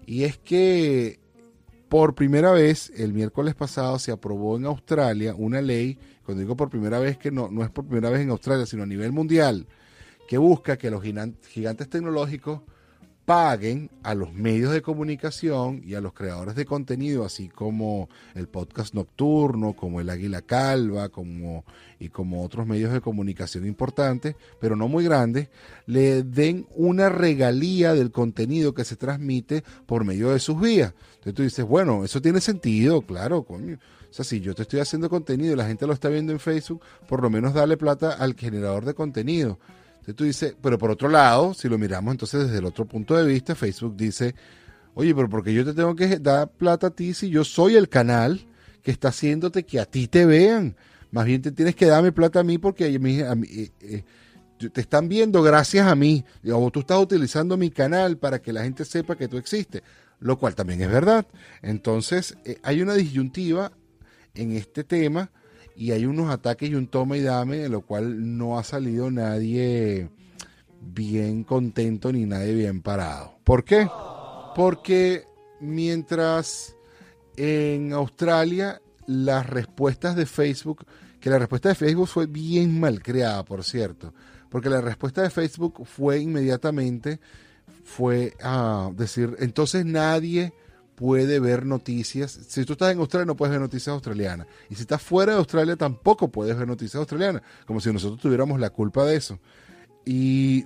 [0.06, 1.20] Y es que
[1.94, 6.72] por primera vez, el miércoles pasado se aprobó en Australia una ley, cuando digo por
[6.72, 9.68] primera vez que no, no es por primera vez en Australia, sino a nivel mundial,
[10.28, 12.62] que busca que los gigantes tecnológicos
[13.26, 18.48] paguen a los medios de comunicación y a los creadores de contenido, así como el
[18.48, 21.64] podcast nocturno, como el Águila Calva, como
[22.00, 25.48] y como otros medios de comunicación importantes, pero no muy grandes,
[25.86, 30.94] le den una regalía del contenido que se transmite por medio de sus vías.
[31.16, 33.80] Entonces tú dices, bueno, eso tiene sentido, claro, coño.
[34.10, 36.40] O sea, si yo te estoy haciendo contenido y la gente lo está viendo en
[36.40, 39.58] Facebook, por lo menos dale plata al generador de contenido.
[40.04, 43.16] Entonces tú dices, pero por otro lado, si lo miramos entonces desde el otro punto
[43.16, 44.36] de vista, Facebook dice,
[44.96, 47.88] oye, pero porque yo te tengo que dar plata a ti si yo soy el
[47.88, 48.46] canal
[48.82, 50.76] que está haciéndote que a ti te vean.
[51.12, 54.04] Más bien te tienes que darme plata a mí porque a mí, eh, eh,
[54.58, 56.26] te están viendo gracias a mí.
[56.52, 59.84] O tú estás utilizando mi canal para que la gente sepa que tú existes.
[60.20, 61.26] Lo cual también es verdad.
[61.62, 63.72] Entonces, eh, hay una disyuntiva
[64.36, 65.32] en este tema
[65.76, 69.10] y hay unos ataques y un toma y dame, en lo cual no ha salido
[69.12, 70.10] nadie
[70.82, 73.36] bien contento ni nadie bien parado.
[73.44, 73.88] ¿Por qué?
[74.56, 75.24] Porque
[75.60, 76.76] mientras
[77.38, 80.86] en Australia las respuestas de Facebook,
[81.20, 84.14] que la respuesta de Facebook fue bien mal creada, por cierto,
[84.50, 87.20] porque la respuesta de Facebook fue inmediatamente,
[87.84, 90.54] fue a decir, entonces nadie
[90.96, 92.40] puede ver noticias.
[92.48, 94.48] Si tú estás en Australia no puedes ver noticias australianas.
[94.70, 97.42] Y si estás fuera de Australia tampoco puedes ver noticias australianas.
[97.66, 99.40] Como si nosotros tuviéramos la culpa de eso.
[100.06, 100.66] Y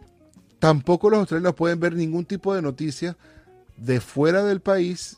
[0.60, 3.16] tampoco los australianos pueden ver ningún tipo de noticias
[3.78, 5.18] de fuera del país,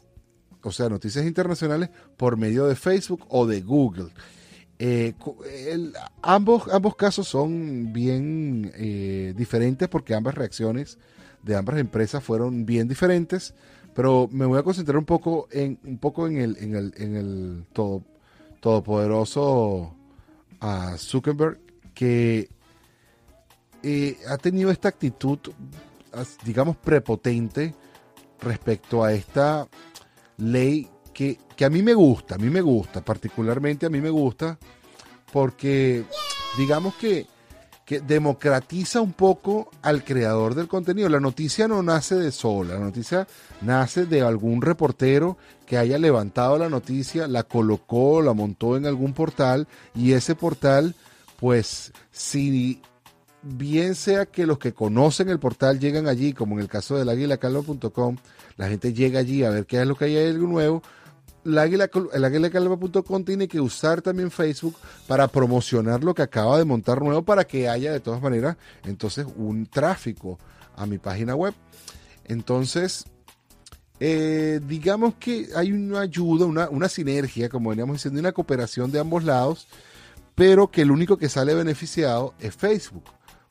[0.61, 4.09] o sea, noticias internacionales, por medio de Facebook o de Google.
[4.81, 5.13] Eh,
[6.21, 10.97] ambos, ambos casos son bien eh, diferentes porque ambas reacciones
[11.43, 13.53] de ambas empresas fueron bien diferentes.
[13.99, 17.17] Pero me voy a concentrar un poco en, un poco en el, en el, en
[17.17, 18.01] el todo,
[18.61, 19.93] todopoderoso
[20.61, 21.59] a Zuckerberg,
[21.93, 22.49] que
[23.83, 25.39] eh, ha tenido esta actitud,
[26.45, 27.75] digamos, prepotente
[28.39, 29.67] respecto a esta
[30.37, 34.11] ley que, que, a mí me gusta, a mí me gusta, particularmente a mí me
[34.11, 34.57] gusta,
[35.33, 36.05] porque
[36.57, 37.27] digamos que
[37.89, 41.09] que democratiza un poco al creador del contenido.
[41.09, 43.27] La noticia no nace de sola, la noticia
[43.61, 49.13] nace de algún reportero que haya levantado la noticia, la colocó, la montó en algún
[49.13, 50.93] portal y ese portal,
[51.39, 52.79] pues si
[53.41, 57.09] bien sea que los que conocen el portal llegan allí, como en el caso del
[57.09, 58.17] aguilacalva.com,
[58.57, 60.83] la gente llega allí a ver qué es lo que hay algo nuevo,
[61.45, 64.75] el tiene que usar también Facebook
[65.07, 69.25] para promocionar lo que acaba de montar nuevo para que haya de todas maneras entonces
[69.35, 70.37] un tráfico
[70.75, 71.53] a mi página web.
[72.25, 73.05] Entonces,
[73.99, 78.99] eh, digamos que hay una ayuda, una, una sinergia, como veníamos diciendo, una cooperación de
[78.99, 79.67] ambos lados,
[80.35, 83.03] pero que el único que sale beneficiado es Facebook.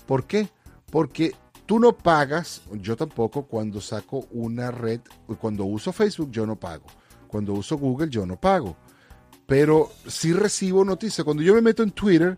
[0.07, 0.49] ¿Por qué?
[0.91, 1.34] Porque
[1.66, 5.01] tú no pagas, yo tampoco, cuando saco una red,
[5.39, 6.86] cuando uso Facebook, yo no pago.
[7.28, 8.76] Cuando uso Google yo no pago.
[9.46, 11.24] Pero sí recibo noticias.
[11.24, 12.36] Cuando yo me meto en Twitter,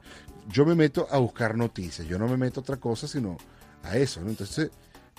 [0.49, 2.07] yo me meto a buscar noticias.
[2.07, 3.37] Yo no me meto a otra cosa sino
[3.83, 4.21] a eso.
[4.21, 4.71] Entonces,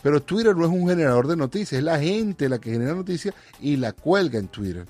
[0.02, 3.36] pero Twitter no es un generador de noticias, es la gente la que genera noticias
[3.60, 4.86] y la cuelga en Twitter.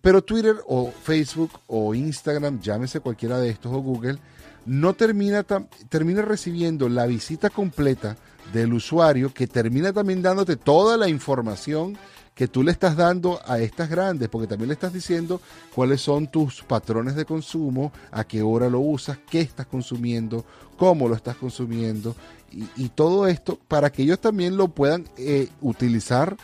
[0.00, 4.18] Pero Twitter o Facebook o Instagram, llámese cualquiera de estos o Google,
[4.66, 5.44] no termina,
[5.88, 8.16] termina recibiendo la visita completa
[8.52, 11.96] del usuario que termina también dándote toda la información
[12.34, 15.40] que tú le estás dando a estas grandes, porque también le estás diciendo
[15.74, 20.44] cuáles son tus patrones de consumo, a qué hora lo usas, qué estás consumiendo,
[20.76, 22.16] cómo lo estás consumiendo,
[22.50, 26.36] y, todo esto para que ellos también lo puedan eh, utilizar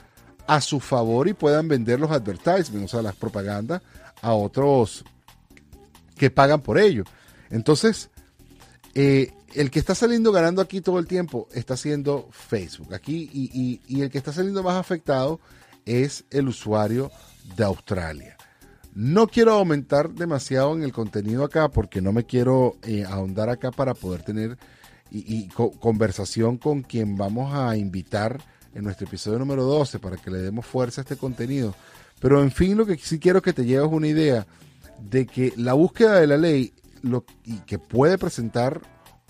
[0.47, 3.83] a su favor y puedan vender los advertisements, o sea, las propagandas
[4.23, 5.05] a otros
[6.17, 7.05] que pagan por ello.
[7.51, 8.09] Entonces,
[8.95, 12.95] eh, el que está saliendo ganando aquí todo el tiempo está siendo Facebook.
[12.95, 15.41] Aquí y, el que está saliendo más afectado
[15.89, 17.11] es el usuario
[17.57, 18.37] de Australia.
[18.95, 23.71] No quiero aumentar demasiado en el contenido acá porque no me quiero eh, ahondar acá
[23.71, 24.59] para poder tener
[25.11, 28.41] y, conversación con quien vamos a invitar
[28.75, 31.75] en nuestro episodio número 12 para que le demos fuerza a este contenido.
[32.21, 34.47] Pero en fin, lo que sí quiero que te lleves una idea
[35.01, 36.73] de que la búsqueda de la ley
[37.45, 38.81] y que puede presentar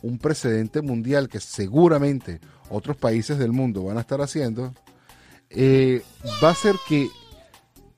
[0.02, 2.40] un precedente mundial que seguramente
[2.70, 4.72] otros países del mundo van a estar haciendo,
[5.50, 6.02] eh,
[6.42, 7.08] va a ser que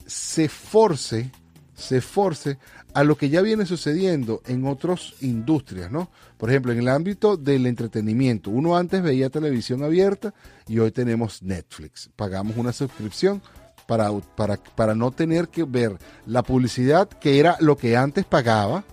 [0.06, 1.30] se force,
[1.74, 2.58] se force
[2.94, 6.10] a lo que ya viene sucediendo en otras industrias, ¿no?
[6.36, 10.34] Por ejemplo, en el ámbito del entretenimiento, uno antes veía televisión abierta
[10.66, 12.10] y hoy tenemos Netflix.
[12.16, 13.42] Pagamos una suscripción
[13.86, 18.84] para, para, para no tener que ver la publicidad que era lo que antes pagaba,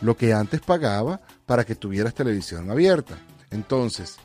[0.00, 3.18] lo que antes pagaba para que tuvieras televisión abierta.
[3.50, 4.16] Entonces,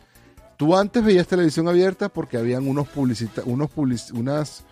[0.57, 3.69] tú antes veías televisión abierta porque habían unos publicita unos
[4.13, 4.65] unas,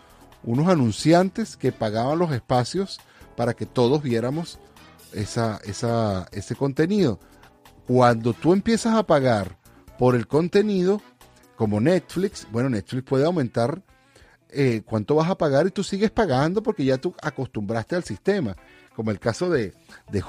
[0.44, 3.00] unos anunciantes que pagaban los espacios
[3.36, 4.60] para que todos viéramos
[5.14, 7.20] esa, esa, ese contenido.
[7.88, 9.58] Cuando tú empiezas a pagar
[9.98, 11.02] por el contenido,
[11.56, 13.82] como Netflix, bueno, Netflix puede aumentar
[14.50, 18.56] eh, cuánto vas a pagar y tú sigues pagando porque ya tú acostumbraste al sistema
[18.96, 19.74] como el caso de,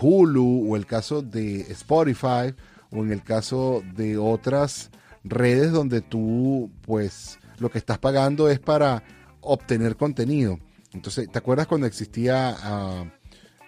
[0.01, 2.55] Hulu o el caso de Spotify
[2.91, 4.91] o en el caso de otras
[5.25, 9.03] redes donde tú pues lo que estás pagando es para
[9.41, 10.59] obtener contenido.
[10.93, 13.05] Entonces, ¿te acuerdas cuando existía ah,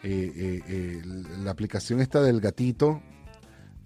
[0.02, 1.02] eh, eh,
[1.42, 3.02] la aplicación esta del gatito?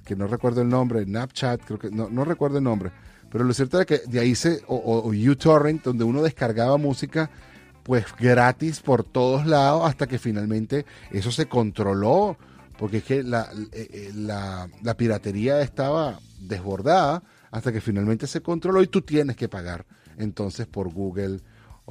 [0.04, 2.90] Que no recuerdo el nombre, Snapchat, creo que no, no recuerdo el nombre.
[3.30, 7.30] Pero lo cierto es que de ahí se, o, o uTorrent, donde uno descargaba música
[7.82, 12.36] pues gratis por todos lados hasta que finalmente eso se controló,
[12.78, 18.82] porque es que la, eh, eh, la, piratería estaba desbordada hasta que finalmente se controló
[18.82, 19.86] y tú tienes que pagar
[20.16, 21.40] entonces por Google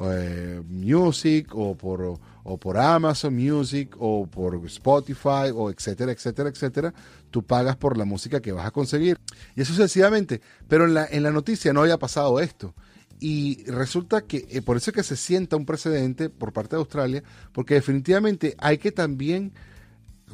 [0.02, 6.94] eh, Music o por, o por Amazon Music o por Spotify o etcétera, etcétera, etcétera,
[7.32, 9.18] tú pagas por la música que vas a conseguir.
[9.56, 10.42] Y eso sucesivamente.
[10.68, 12.74] Pero en la, en la noticia no había pasado esto.
[13.20, 16.80] Y resulta que eh, por eso es que se sienta un precedente por parte de
[16.80, 19.52] Australia, porque definitivamente hay que también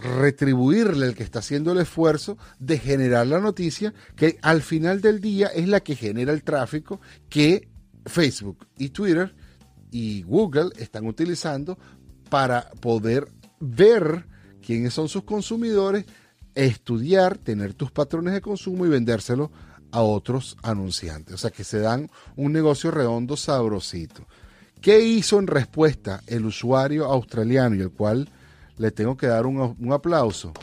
[0.01, 5.21] retribuirle al que está haciendo el esfuerzo de generar la noticia, que al final del
[5.21, 7.67] día es la que genera el tráfico que
[8.05, 9.33] Facebook y Twitter
[9.91, 11.77] y Google están utilizando
[12.29, 13.27] para poder
[13.59, 14.25] ver
[14.61, 16.05] quiénes son sus consumidores,
[16.53, 19.51] estudiar, tener tus patrones de consumo y vendérselo
[19.91, 21.35] a otros anunciantes.
[21.35, 24.27] O sea que se dan un negocio redondo sabrosito.
[24.81, 28.29] ¿Qué hizo en respuesta el usuario australiano y el cual
[28.77, 30.53] le tengo que dar un, aplauso?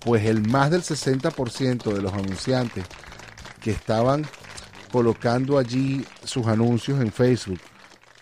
[0.00, 2.84] Pues el más del 60% de los anunciantes
[3.60, 4.26] que estaban
[4.90, 7.60] colocando allí sus anuncios en Facebook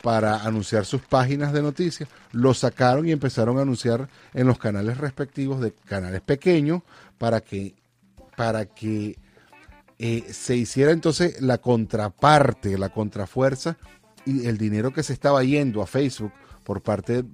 [0.03, 4.99] para anunciar sus páginas de noticias, lo sacaron y empezaron a anunciar en los canales
[4.99, 6.83] respectivos de canales pequeños
[7.19, 7.75] para que,
[8.37, 9.19] para que
[9.99, 13.77] eh, se hiciera entonces la contraparte, la contrafuerza
[14.25, 16.33] y el dinero que se estaba yendo a Facebook
[16.65, 17.25] por parte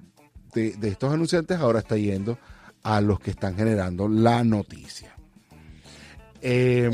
[0.57, 2.38] de, estos anunciantes ahora está yendo
[2.82, 5.14] a los que están generando la noticia.
[6.40, 6.92] Em,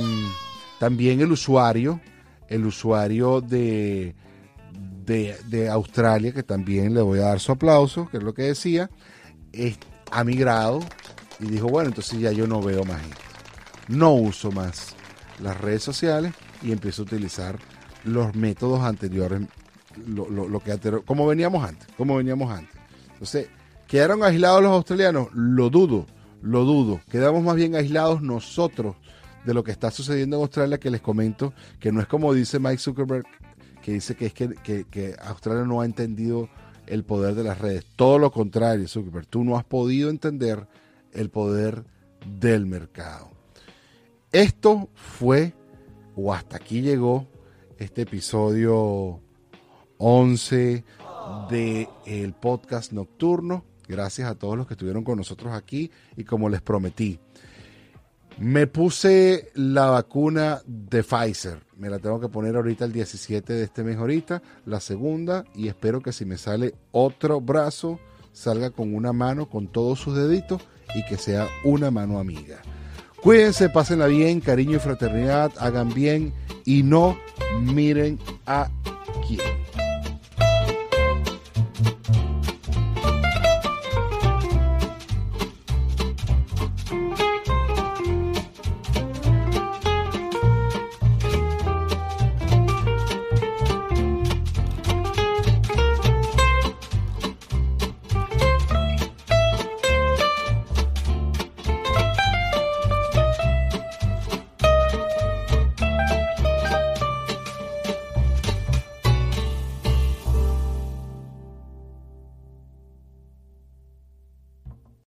[0.78, 2.00] también el usuario,
[2.48, 4.14] el usuario de,
[5.04, 8.90] de, Australia, que también le voy a dar su aplauso, que es lo que decía,
[10.10, 10.80] ha migrado
[11.38, 13.00] y dijo, bueno, entonces ya yo no veo más
[13.88, 14.94] No uso más
[15.40, 17.58] las redes sociales y empiezo a utilizar
[18.04, 19.42] los métodos anteriores,
[20.06, 22.81] lo, que como veníamos antes, como veníamos antes.
[23.22, 23.50] Entonces,
[23.86, 25.28] ¿quedaron aislados los australianos?
[25.32, 26.06] Lo dudo,
[26.42, 27.00] lo dudo.
[27.08, 28.96] Quedamos más bien aislados nosotros
[29.44, 32.58] de lo que está sucediendo en Australia, que les comento que no es como dice
[32.58, 33.24] Mike Zuckerberg,
[33.80, 34.56] que dice que es que,
[34.90, 36.48] que Australia no ha entendido
[36.88, 37.86] el poder de las redes.
[37.94, 40.66] Todo lo contrario, Zuckerberg, tú no has podido entender
[41.12, 41.84] el poder
[42.26, 43.30] del mercado.
[44.32, 45.54] Esto fue,
[46.16, 47.28] o hasta aquí llegó,
[47.78, 49.20] este episodio
[49.98, 50.84] 11
[51.48, 53.64] del el podcast nocturno.
[53.88, 57.18] Gracias a todos los que estuvieron con nosotros aquí y como les prometí,
[58.38, 61.60] Me puse la vacuna de Pfizer.
[61.76, 65.68] Me la tengo que poner ahorita el 17 de este mes ahorita, la segunda, y
[65.68, 68.00] espero que si me sale otro brazo,
[68.32, 70.62] salga con una mano, con todos sus deditos,
[70.94, 72.62] y que sea una mano amiga.
[73.22, 76.32] Cuídense, pásenla bien, cariño y fraternidad, hagan bien
[76.64, 77.16] y no
[77.60, 78.68] miren a
[79.26, 79.40] quién.